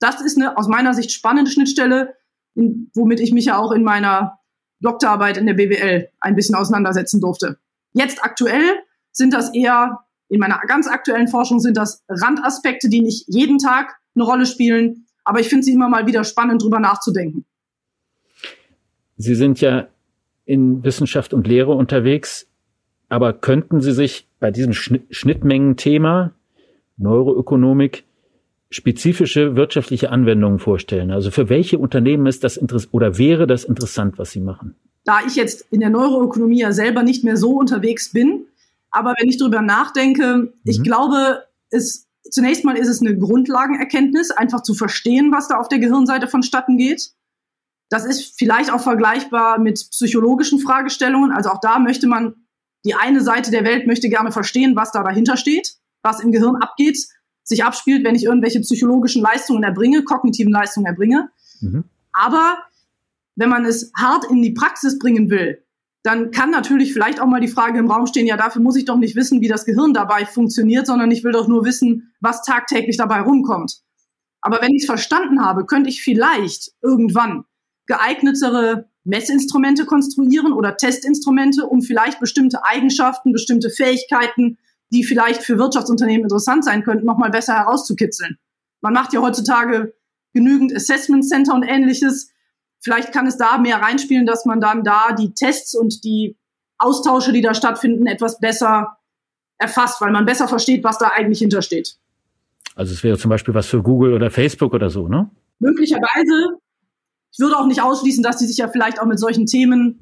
Das 0.00 0.20
ist 0.20 0.36
eine 0.36 0.58
aus 0.58 0.68
meiner 0.68 0.94
Sicht 0.94 1.12
spannende 1.12 1.50
Schnittstelle, 1.50 2.14
in, 2.54 2.90
womit 2.94 3.20
ich 3.20 3.32
mich 3.32 3.46
ja 3.46 3.58
auch 3.58 3.72
in 3.72 3.84
meiner 3.84 4.40
Doktorarbeit 4.80 5.36
in 5.36 5.46
der 5.46 5.54
BWL 5.54 6.08
ein 6.20 6.34
bisschen 6.34 6.56
auseinandersetzen 6.56 7.20
durfte. 7.20 7.58
Jetzt 7.92 8.22
aktuell 8.22 8.80
sind 9.12 9.32
das 9.32 9.54
eher, 9.54 10.00
in 10.28 10.40
meiner 10.40 10.58
ganz 10.66 10.88
aktuellen 10.88 11.28
Forschung 11.28 11.60
sind 11.60 11.76
das 11.76 12.02
Randaspekte, 12.08 12.88
die 12.88 13.00
nicht 13.00 13.26
jeden 13.28 13.58
Tag 13.58 13.94
eine 14.14 14.24
Rolle 14.24 14.46
spielen, 14.46 15.06
aber 15.24 15.40
ich 15.40 15.48
finde 15.48 15.64
sie 15.64 15.72
immer 15.72 15.88
mal 15.88 16.06
wieder 16.06 16.24
spannend, 16.24 16.62
drüber 16.62 16.80
nachzudenken. 16.80 17.46
Sie 19.16 19.34
sind 19.36 19.60
ja 19.60 19.86
in 20.44 20.82
Wissenschaft 20.84 21.34
und 21.34 21.46
Lehre 21.46 21.72
unterwegs, 21.72 22.46
aber 23.08 23.32
könnten 23.32 23.80
Sie 23.80 23.92
sich 23.92 24.26
bei 24.40 24.50
diesem 24.50 24.72
Schnittmengen-Thema 24.72 26.32
Neuroökonomik 26.96 28.04
spezifische 28.70 29.54
wirtschaftliche 29.54 30.10
Anwendungen 30.10 30.58
vorstellen? 30.58 31.10
Also 31.10 31.30
für 31.30 31.48
welche 31.48 31.78
Unternehmen 31.78 32.26
ist 32.26 32.42
das 32.42 32.56
interessant 32.56 32.94
oder 32.94 33.18
wäre 33.18 33.46
das 33.46 33.64
interessant, 33.64 34.18
was 34.18 34.30
Sie 34.30 34.40
machen? 34.40 34.74
Da 35.04 35.20
ich 35.26 35.36
jetzt 35.36 35.66
in 35.70 35.80
der 35.80 35.90
Neuroökonomie 35.90 36.60
ja 36.60 36.72
selber 36.72 37.02
nicht 37.02 37.24
mehr 37.24 37.36
so 37.36 37.58
unterwegs 37.58 38.12
bin, 38.12 38.46
aber 38.90 39.14
wenn 39.18 39.28
ich 39.28 39.38
darüber 39.38 39.62
nachdenke, 39.62 40.36
mhm. 40.36 40.52
ich 40.64 40.82
glaube, 40.82 41.44
es 41.70 42.06
zunächst 42.30 42.64
mal 42.64 42.76
ist 42.76 42.88
es 42.88 43.00
eine 43.00 43.16
Grundlagenerkenntnis, 43.16 44.30
einfach 44.30 44.62
zu 44.62 44.74
verstehen, 44.74 45.32
was 45.32 45.48
da 45.48 45.56
auf 45.56 45.68
der 45.68 45.78
Gehirnseite 45.78 46.28
vonstatten 46.28 46.76
geht. 46.76 47.10
Das 47.92 48.06
ist 48.06 48.38
vielleicht 48.38 48.72
auch 48.72 48.80
vergleichbar 48.80 49.58
mit 49.58 49.74
psychologischen 49.90 50.60
Fragestellungen. 50.60 51.30
Also 51.30 51.50
auch 51.50 51.60
da 51.60 51.78
möchte 51.78 52.06
man, 52.06 52.36
die 52.86 52.94
eine 52.94 53.20
Seite 53.20 53.50
der 53.50 53.66
Welt 53.66 53.86
möchte 53.86 54.08
gerne 54.08 54.32
verstehen, 54.32 54.74
was 54.74 54.92
da 54.92 55.02
dahinter 55.02 55.36
steht, 55.36 55.74
was 56.02 56.20
im 56.20 56.32
Gehirn 56.32 56.56
abgeht, 56.56 56.96
sich 57.44 57.64
abspielt, 57.64 58.02
wenn 58.02 58.14
ich 58.14 58.24
irgendwelche 58.24 58.60
psychologischen 58.60 59.20
Leistungen 59.20 59.62
erbringe, 59.62 60.04
kognitiven 60.04 60.50
Leistungen 60.50 60.86
erbringe. 60.86 61.28
Mhm. 61.60 61.84
Aber 62.14 62.60
wenn 63.36 63.50
man 63.50 63.66
es 63.66 63.92
hart 63.94 64.24
in 64.24 64.40
die 64.40 64.52
Praxis 64.52 64.98
bringen 64.98 65.28
will, 65.28 65.62
dann 66.02 66.30
kann 66.30 66.50
natürlich 66.50 66.94
vielleicht 66.94 67.20
auch 67.20 67.26
mal 67.26 67.42
die 67.42 67.48
Frage 67.48 67.78
im 67.78 67.90
Raum 67.90 68.06
stehen, 68.06 68.26
ja, 68.26 68.38
dafür 68.38 68.62
muss 68.62 68.76
ich 68.76 68.86
doch 68.86 68.96
nicht 68.96 69.16
wissen, 69.16 69.42
wie 69.42 69.48
das 69.48 69.66
Gehirn 69.66 69.92
dabei 69.92 70.24
funktioniert, 70.24 70.86
sondern 70.86 71.10
ich 71.10 71.24
will 71.24 71.32
doch 71.32 71.46
nur 71.46 71.66
wissen, 71.66 72.14
was 72.20 72.42
tagtäglich 72.42 72.96
dabei 72.96 73.20
rumkommt. 73.20 73.82
Aber 74.40 74.62
wenn 74.62 74.72
ich 74.72 74.84
es 74.84 74.86
verstanden 74.86 75.44
habe, 75.44 75.66
könnte 75.66 75.90
ich 75.90 76.02
vielleicht 76.02 76.72
irgendwann 76.80 77.44
geeignetere 77.86 78.88
Messinstrumente 79.04 79.84
konstruieren 79.84 80.52
oder 80.52 80.76
Testinstrumente, 80.76 81.66
um 81.66 81.82
vielleicht 81.82 82.20
bestimmte 82.20 82.64
Eigenschaften, 82.64 83.32
bestimmte 83.32 83.70
Fähigkeiten 83.70 84.58
die 84.92 85.04
vielleicht 85.04 85.42
für 85.42 85.58
Wirtschaftsunternehmen 85.58 86.24
interessant 86.24 86.64
sein 86.64 86.84
könnten, 86.84 87.06
nochmal 87.06 87.30
besser 87.30 87.54
herauszukitzeln. 87.54 88.38
Man 88.82 88.92
macht 88.92 89.12
ja 89.12 89.22
heutzutage 89.22 89.94
genügend 90.34 90.74
Assessment 90.74 91.26
Center 91.26 91.54
und 91.54 91.62
ähnliches. 91.62 92.30
Vielleicht 92.80 93.12
kann 93.12 93.26
es 93.26 93.38
da 93.38 93.58
mehr 93.58 93.80
reinspielen, 93.80 94.26
dass 94.26 94.44
man 94.44 94.60
dann 94.60 94.84
da 94.84 95.12
die 95.12 95.32
Tests 95.32 95.74
und 95.74 96.04
die 96.04 96.36
Austausche, 96.78 97.32
die 97.32 97.40
da 97.40 97.54
stattfinden, 97.54 98.06
etwas 98.06 98.38
besser 98.38 98.98
erfasst, 99.58 100.00
weil 100.00 100.10
man 100.10 100.26
besser 100.26 100.48
versteht, 100.48 100.84
was 100.84 100.98
da 100.98 101.08
eigentlich 101.08 101.38
hintersteht. 101.38 101.96
Also 102.74 102.92
es 102.92 103.02
wäre 103.02 103.16
zum 103.16 103.28
Beispiel 103.30 103.54
was 103.54 103.66
für 103.66 103.82
Google 103.82 104.12
oder 104.12 104.30
Facebook 104.30 104.74
oder 104.74 104.90
so, 104.90 105.08
ne? 105.08 105.30
Möglicherweise. 105.58 106.58
Ich 107.32 107.38
würde 107.40 107.56
auch 107.56 107.66
nicht 107.66 107.82
ausschließen, 107.82 108.22
dass 108.22 108.38
sie 108.38 108.46
sich 108.46 108.58
ja 108.58 108.68
vielleicht 108.68 109.00
auch 109.00 109.06
mit 109.06 109.18
solchen 109.18 109.46
Themen 109.46 110.00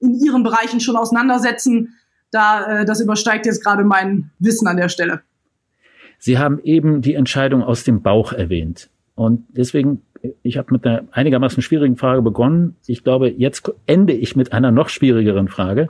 in 0.00 0.14
ihren 0.14 0.42
Bereichen 0.42 0.80
schon 0.80 0.96
auseinandersetzen. 0.96 1.94
Da, 2.30 2.80
äh, 2.80 2.84
das 2.84 3.00
übersteigt 3.00 3.46
jetzt 3.46 3.62
gerade 3.62 3.84
mein 3.84 4.30
Wissen 4.38 4.66
an 4.66 4.76
der 4.76 4.88
Stelle. 4.88 5.22
Sie 6.18 6.38
haben 6.38 6.60
eben 6.62 7.00
die 7.00 7.14
Entscheidung 7.14 7.62
aus 7.62 7.84
dem 7.84 8.02
Bauch 8.02 8.32
erwähnt. 8.32 8.90
Und 9.14 9.44
deswegen, 9.50 10.02
ich 10.42 10.58
habe 10.58 10.72
mit 10.72 10.84
einer 10.86 11.04
einigermaßen 11.12 11.62
schwierigen 11.62 11.96
Frage 11.96 12.22
begonnen. 12.22 12.76
Ich 12.86 13.04
glaube, 13.04 13.28
jetzt 13.28 13.70
ende 13.86 14.12
ich 14.12 14.34
mit 14.34 14.52
einer 14.52 14.72
noch 14.72 14.88
schwierigeren 14.88 15.48
Frage, 15.48 15.88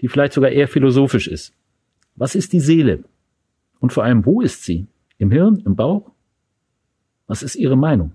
die 0.00 0.08
vielleicht 0.08 0.32
sogar 0.32 0.50
eher 0.50 0.68
philosophisch 0.68 1.28
ist. 1.28 1.52
Was 2.16 2.34
ist 2.34 2.52
die 2.52 2.60
Seele? 2.60 3.04
Und 3.80 3.92
vor 3.92 4.04
allem, 4.04 4.24
wo 4.24 4.40
ist 4.40 4.64
sie? 4.64 4.86
Im 5.18 5.30
Hirn? 5.30 5.62
Im 5.64 5.76
Bauch? 5.76 6.10
Was 7.26 7.42
ist 7.42 7.56
Ihre 7.56 7.76
Meinung? 7.76 8.12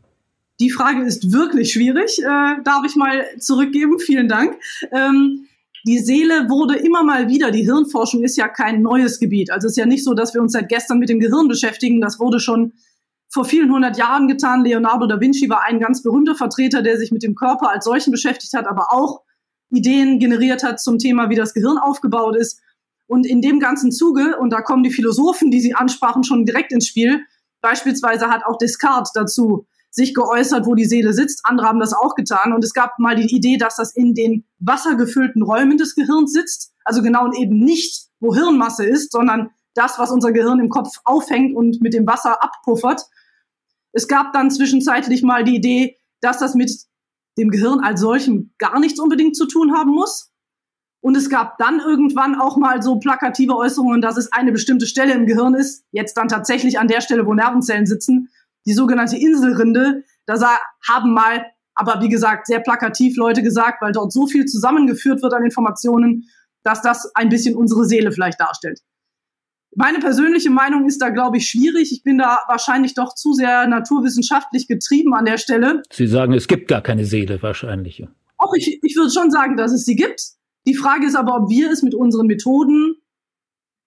Die 0.60 0.70
Frage 0.70 1.04
ist 1.04 1.32
wirklich 1.34 1.74
schwierig. 1.74 2.20
Äh, 2.20 2.62
darf 2.64 2.86
ich 2.86 2.96
mal 2.96 3.26
zurückgeben? 3.40 4.00
Vielen 4.00 4.28
Dank. 4.28 4.58
Ähm, 4.92 5.48
die 5.86 6.00
Seele 6.00 6.50
wurde 6.50 6.78
immer 6.78 7.04
mal 7.04 7.28
wieder, 7.28 7.52
die 7.52 7.64
Hirnforschung 7.64 8.24
ist 8.24 8.38
ja 8.38 8.48
kein 8.48 8.82
neues 8.82 9.20
Gebiet. 9.20 9.52
Also 9.52 9.68
es 9.68 9.74
ist 9.74 9.78
ja 9.78 9.86
nicht 9.86 10.04
so, 10.04 10.16
dass 10.16 10.34
wir 10.34 10.42
uns 10.42 10.54
seit 10.54 10.68
gestern 10.68 10.98
mit 10.98 11.10
dem 11.10 11.20
Gehirn 11.20 11.48
beschäftigen. 11.48 12.02
Das 12.02 12.20
wurde 12.20 12.40
schon 12.40 12.74
vor 13.30 13.46
vielen 13.46 13.72
hundert 13.72 13.98
Jahren 13.98 14.28
getan. 14.28 14.64
Leonardo 14.64 15.06
da 15.06 15.20
Vinci 15.20 15.50
war 15.50 15.64
ein 15.64 15.80
ganz 15.80 16.02
berühmter 16.02 16.36
Vertreter, 16.36 16.82
der 16.82 16.98
sich 16.98 17.12
mit 17.12 17.22
dem 17.22 17.36
Körper 17.36 17.70
als 17.70 17.86
solchen 17.86 18.12
beschäftigt 18.12 18.54
hat, 18.54 18.66
aber 18.66 18.88
auch 18.92 19.22
Ideen 19.70 20.20
generiert 20.20 20.64
hat 20.64 20.80
zum 20.80 20.98
Thema, 20.98 21.30
wie 21.30 21.36
das 21.36 21.54
Gehirn 21.54 21.78
aufgebaut 21.78 22.36
ist. 22.36 22.62
Und 23.08 23.28
in 23.28 23.42
dem 23.42 23.60
ganzen 23.60 23.92
Zuge, 23.92 24.38
und 24.40 24.50
da 24.52 24.62
kommen 24.62 24.82
die 24.82 24.92
Philosophen, 24.92 25.52
die 25.52 25.60
Sie 25.62 25.76
ansprachen, 25.76 26.24
schon 26.24 26.46
direkt 26.46 26.72
ins 26.72 26.88
Spiel. 26.88 27.22
Beispielsweise 27.62 28.30
hat 28.30 28.44
auch 28.46 28.58
Descartes 28.58 29.12
dazu 29.14 29.68
sich 29.96 30.14
geäußert, 30.14 30.66
wo 30.66 30.76
die 30.76 30.86
Seele 30.86 31.14
sitzt. 31.14 31.42
Andere 31.46 31.68
haben 31.68 31.80
das 31.80 31.94
auch 31.94 32.16
getan. 32.16 32.52
Und 32.54 32.64
es 32.64 32.74
gab 32.74 33.00
mal 33.00 33.16
die 33.16 33.34
Idee, 33.34 33.58
dass 33.58 33.78
das 33.78 33.96
in 33.96 34.14
den 34.14 34.46
wassergefüllten 34.60 35.42
Räumen 35.42 35.78
des 35.78 35.96
Gehirns 35.96 36.34
sitzt. 36.34 36.74
Also 36.84 37.02
genau 37.02 37.24
und 37.24 37.38
eben 37.38 37.58
nicht, 37.58 38.10
wo 38.20 38.36
Hirnmasse 38.36 38.86
ist, 38.86 39.14
sondern 39.14 39.52
das, 39.74 39.98
was 39.98 40.12
unser 40.12 40.34
Gehirn 40.34 40.60
im 40.60 40.70
Kopf 40.70 41.00
aufhängt 41.06 41.56
und 41.56 41.82
mit 41.82 41.94
dem 41.94 42.06
Wasser 42.06 42.44
abpuffert. 42.44 43.04
Es 43.94 44.10
gab 44.10 44.34
dann 44.34 44.52
zwischenzeitlich 44.52 45.24
mal 45.24 45.46
die 45.46 45.56
Idee, 45.56 45.98
dass 46.20 46.40
das 46.40 46.56
mit 46.56 46.72
dem 47.38 47.50
Gehirn 47.50 47.80
als 47.80 48.02
solchem 48.02 48.54
gar 48.58 48.80
nichts 48.80 49.00
unbedingt 49.00 49.38
zu 49.38 49.48
tun 49.48 49.74
haben 49.74 49.92
muss. 49.92 50.32
Und 51.00 51.16
es 51.16 51.30
gab 51.30 51.58
dann 51.58 51.80
irgendwann 51.80 52.36
auch 52.36 52.58
mal 52.58 52.82
so 52.82 52.98
plakative 52.98 53.56
Äußerungen, 53.56 54.02
dass 54.02 54.18
es 54.18 54.34
eine 54.34 54.52
bestimmte 54.52 54.88
Stelle 54.88 55.14
im 55.14 55.26
Gehirn 55.26 55.54
ist, 55.54 55.86
jetzt 55.92 56.18
dann 56.18 56.28
tatsächlich 56.28 56.80
an 56.80 56.88
der 56.88 57.00
Stelle, 57.00 57.26
wo 57.26 57.34
Nervenzellen 57.34 57.86
sitzen, 57.86 58.30
die 58.66 58.74
sogenannte 58.74 59.18
Inselrinde. 59.18 60.04
Da 60.26 60.36
haben 60.88 61.14
mal, 61.14 61.46
aber 61.76 62.02
wie 62.02 62.10
gesagt, 62.10 62.48
sehr 62.48 62.60
plakativ 62.60 63.18
Leute 63.18 63.44
gesagt, 63.44 63.82
weil 63.82 63.92
dort 63.92 64.12
so 64.12 64.28
viel 64.28 64.46
zusammengeführt 64.46 65.22
wird 65.22 65.34
an 65.34 65.44
Informationen, 65.44 66.26
dass 66.64 66.82
das 66.82 67.12
ein 67.16 67.30
bisschen 67.30 67.56
unsere 67.56 67.86
Seele 67.86 68.12
vielleicht 68.12 68.40
darstellt. 68.40 68.82
Meine 69.78 70.00
persönliche 70.00 70.50
Meinung 70.50 70.88
ist 70.88 71.02
da, 71.02 71.10
glaube 71.10 71.38
ich, 71.38 71.50
schwierig. 71.50 71.92
Ich 71.92 72.02
bin 72.02 72.18
da 72.18 72.40
wahrscheinlich 72.48 72.94
doch 72.94 73.14
zu 73.14 73.34
sehr 73.34 73.68
naturwissenschaftlich 73.68 74.68
getrieben 74.68 75.14
an 75.14 75.26
der 75.26 75.38
Stelle. 75.38 75.84
Sie 75.92 76.08
sagen, 76.08 76.34
es 76.34 76.48
gibt 76.48 76.70
gar 76.70 76.82
keine 76.82 77.06
Seele 77.06 77.42
wahrscheinlich. 77.42 78.08
Auch 78.38 78.54
ich, 78.56 78.80
ich 78.82 78.96
würde 78.96 79.12
schon 79.12 79.32
sagen, 79.32 79.58
dass 79.58 79.74
es 79.74 79.84
sie 79.84 79.96
gibt. 79.96 80.22
Die 80.66 80.76
Frage 80.76 81.06
ist 81.06 81.16
aber, 81.16 81.36
ob 81.36 81.50
wir 81.50 81.72
es 81.72 81.84
mit 81.84 81.94
unseren 81.94 82.26
Methoden 82.26 82.96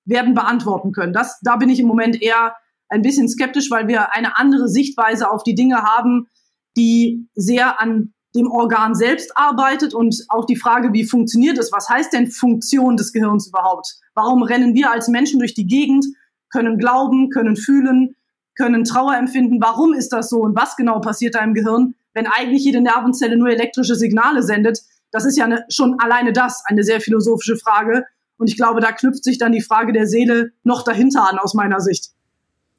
werden 0.04 0.34
beantworten 0.34 0.92
können. 0.92 1.12
Das, 1.12 1.40
da 1.42 1.56
bin 1.56 1.70
ich 1.70 1.80
im 1.80 1.86
Moment 1.86 2.20
eher 2.20 2.54
ein 2.88 3.02
bisschen 3.02 3.28
skeptisch, 3.28 3.70
weil 3.70 3.88
wir 3.88 4.14
eine 4.14 4.36
andere 4.36 4.68
Sichtweise 4.68 5.30
auf 5.30 5.42
die 5.42 5.54
Dinge 5.54 5.82
haben, 5.82 6.28
die 6.76 7.28
sehr 7.34 7.80
an 7.80 8.12
dem 8.34 8.50
Organ 8.50 8.94
selbst 8.94 9.36
arbeitet 9.36 9.94
und 9.94 10.24
auch 10.28 10.44
die 10.44 10.56
Frage, 10.56 10.92
wie 10.92 11.04
funktioniert 11.04 11.58
es? 11.58 11.72
Was 11.72 11.88
heißt 11.88 12.12
denn 12.12 12.30
Funktion 12.30 12.96
des 12.96 13.12
Gehirns 13.12 13.48
überhaupt? 13.48 13.96
Warum 14.14 14.42
rennen 14.42 14.74
wir 14.74 14.90
als 14.90 15.08
Menschen 15.08 15.38
durch 15.38 15.54
die 15.54 15.66
Gegend, 15.66 16.06
können 16.50 16.78
glauben, 16.78 17.30
können 17.30 17.56
fühlen, 17.56 18.14
können 18.56 18.84
Trauer 18.84 19.16
empfinden? 19.16 19.60
Warum 19.60 19.94
ist 19.94 20.12
das 20.12 20.28
so 20.28 20.40
und 20.40 20.56
was 20.56 20.76
genau 20.76 21.00
passiert 21.00 21.34
da 21.34 21.40
im 21.40 21.54
Gehirn, 21.54 21.94
wenn 22.12 22.26
eigentlich 22.26 22.64
jede 22.64 22.80
Nervenzelle 22.80 23.36
nur 23.36 23.48
elektrische 23.48 23.94
Signale 23.94 24.42
sendet? 24.42 24.80
Das 25.10 25.24
ist 25.24 25.38
ja 25.38 25.46
eine, 25.46 25.64
schon 25.68 25.98
alleine 25.98 26.32
das 26.32 26.62
eine 26.66 26.82
sehr 26.82 27.00
philosophische 27.00 27.56
Frage. 27.56 28.04
Und 28.36 28.48
ich 28.48 28.56
glaube, 28.56 28.80
da 28.80 28.92
knüpft 28.92 29.24
sich 29.24 29.38
dann 29.38 29.52
die 29.52 29.62
Frage 29.62 29.92
der 29.92 30.06
Seele 30.06 30.52
noch 30.64 30.84
dahinter 30.84 31.28
an 31.28 31.38
aus 31.38 31.54
meiner 31.54 31.80
Sicht. 31.80 32.10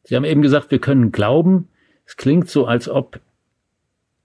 Sie 0.09 0.15
haben 0.15 0.25
eben 0.25 0.41
gesagt, 0.41 0.71
wir 0.71 0.79
können 0.79 1.11
glauben. 1.11 1.67
Es 2.07 2.17
klingt 2.17 2.49
so, 2.49 2.65
als 2.65 2.89
ob 2.89 3.19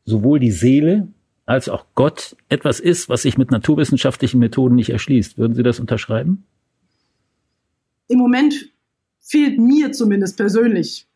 sowohl 0.07 0.40
die 0.40 0.51
Seele 0.51 1.09
als 1.44 1.68
auch 1.68 1.85
Gott 1.94 2.37
etwas 2.49 2.81
ist, 2.81 3.11
was 3.11 3.20
sich 3.20 3.37
mit 3.37 3.51
naturwissenschaftlichen 3.51 4.38
Methoden 4.38 4.77
nicht 4.77 4.88
erschließt. 4.88 5.37
Würden 5.37 5.53
Sie 5.53 5.62
das 5.62 5.81
unterschreiben? 5.81 6.47
Im 8.09 8.16
Moment 8.16 8.73
fehlt 9.20 9.59
mir 9.59 9.92
zumindest 9.92 10.38
persönlich, 10.38 11.07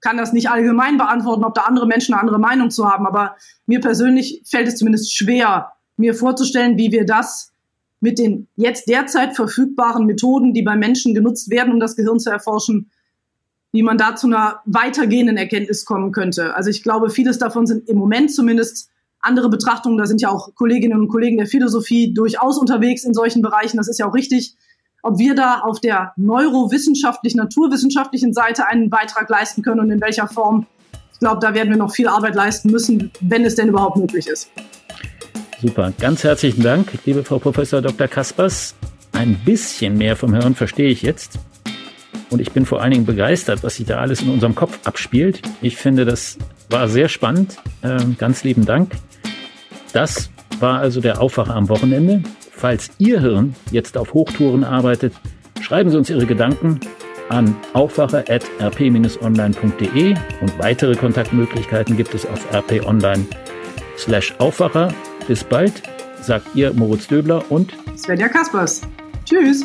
kann 0.00 0.16
das 0.16 0.32
nicht 0.32 0.48
allgemein 0.48 0.96
beantworten, 0.96 1.44
ob 1.44 1.52
da 1.52 1.64
andere 1.64 1.86
Menschen 1.86 2.14
eine 2.14 2.22
andere 2.22 2.38
Meinung 2.38 2.70
zu 2.70 2.90
haben, 2.90 3.06
aber 3.06 3.36
mir 3.66 3.80
persönlich 3.80 4.40
fällt 4.46 4.68
es 4.68 4.76
zumindest 4.76 5.14
schwer, 5.14 5.72
mir 5.98 6.14
vorzustellen, 6.14 6.78
wie 6.78 6.92
wir 6.92 7.04
das 7.04 7.52
mit 8.00 8.18
den 8.18 8.48
jetzt 8.56 8.88
derzeit 8.88 9.36
verfügbaren 9.36 10.06
Methoden, 10.06 10.54
die 10.54 10.62
bei 10.62 10.76
Menschen 10.76 11.14
genutzt 11.14 11.50
werden, 11.50 11.74
um 11.74 11.80
das 11.80 11.94
Gehirn 11.94 12.18
zu 12.18 12.30
erforschen, 12.30 12.90
wie 13.74 13.82
man 13.82 13.98
da 13.98 14.14
zu 14.14 14.28
einer 14.28 14.60
weitergehenden 14.66 15.36
Erkenntnis 15.36 15.84
kommen 15.84 16.12
könnte. 16.12 16.54
Also 16.54 16.70
ich 16.70 16.84
glaube, 16.84 17.10
vieles 17.10 17.38
davon 17.38 17.66
sind 17.66 17.88
im 17.88 17.98
Moment 17.98 18.32
zumindest 18.32 18.88
andere 19.18 19.50
Betrachtungen. 19.50 19.98
Da 19.98 20.06
sind 20.06 20.20
ja 20.22 20.28
auch 20.30 20.54
Kolleginnen 20.54 21.00
und 21.00 21.08
Kollegen 21.08 21.38
der 21.38 21.48
Philosophie 21.48 22.14
durchaus 22.14 22.56
unterwegs 22.56 23.02
in 23.02 23.14
solchen 23.14 23.42
Bereichen. 23.42 23.76
Das 23.76 23.88
ist 23.88 23.98
ja 23.98 24.06
auch 24.06 24.14
richtig. 24.14 24.54
Ob 25.02 25.18
wir 25.18 25.34
da 25.34 25.62
auf 25.62 25.80
der 25.80 26.12
neurowissenschaftlich, 26.16 27.34
naturwissenschaftlichen 27.34 28.32
Seite 28.32 28.68
einen 28.68 28.90
Beitrag 28.90 29.28
leisten 29.28 29.62
können 29.62 29.80
und 29.80 29.90
in 29.90 30.00
welcher 30.00 30.28
Form, 30.28 30.68
ich 31.12 31.18
glaube, 31.18 31.40
da 31.40 31.52
werden 31.52 31.70
wir 31.70 31.76
noch 31.76 31.92
viel 31.92 32.06
Arbeit 32.06 32.36
leisten 32.36 32.70
müssen, 32.70 33.10
wenn 33.22 33.44
es 33.44 33.56
denn 33.56 33.66
überhaupt 33.66 33.96
möglich 33.96 34.28
ist. 34.28 34.50
Super, 35.60 35.92
ganz 35.98 36.22
herzlichen 36.22 36.62
Dank, 36.62 36.92
liebe 37.06 37.24
Frau 37.24 37.40
Professor 37.40 37.82
Dr. 37.82 38.06
Kaspers. 38.06 38.76
Ein 39.10 39.34
bisschen 39.44 39.98
mehr 39.98 40.14
vom 40.14 40.32
Hören 40.32 40.54
verstehe 40.54 40.90
ich 40.90 41.02
jetzt. 41.02 41.40
Und 42.30 42.40
ich 42.40 42.52
bin 42.52 42.66
vor 42.66 42.82
allen 42.82 42.92
Dingen 42.92 43.06
begeistert, 43.06 43.62
was 43.62 43.76
sich 43.76 43.86
da 43.86 43.98
alles 43.98 44.22
in 44.22 44.30
unserem 44.30 44.54
Kopf 44.54 44.78
abspielt. 44.84 45.42
Ich 45.62 45.76
finde, 45.76 46.04
das 46.04 46.38
war 46.70 46.88
sehr 46.88 47.08
spannend. 47.08 47.56
Ähm, 47.82 48.16
ganz 48.18 48.44
lieben 48.44 48.64
Dank. 48.64 48.92
Das 49.92 50.30
war 50.60 50.80
also 50.80 51.00
der 51.00 51.20
Aufwacher 51.20 51.54
am 51.54 51.68
Wochenende. 51.68 52.22
Falls 52.50 52.90
Ihr 52.98 53.20
Hirn 53.20 53.54
jetzt 53.70 53.96
auf 53.96 54.14
Hochtouren 54.14 54.64
arbeitet, 54.64 55.12
schreiben 55.60 55.90
Sie 55.90 55.98
uns 55.98 56.10
Ihre 56.10 56.26
Gedanken 56.26 56.80
an 57.28 57.54
aufwacher.rp-online.de 57.72 60.14
und 60.40 60.58
weitere 60.58 60.94
Kontaktmöglichkeiten 60.94 61.96
gibt 61.96 62.14
es 62.14 62.26
auf 62.26 62.52
rp-online 62.52 63.26
slash 63.96 64.34
Aufwacher. 64.38 64.92
Bis 65.26 65.42
bald, 65.42 65.82
sagt 66.20 66.54
Ihr 66.54 66.72
Moritz 66.72 67.06
Döbler 67.06 67.50
und 67.50 67.72
Svenja 67.96 68.28
Kaspers. 68.28 68.82
Tschüss. 69.24 69.64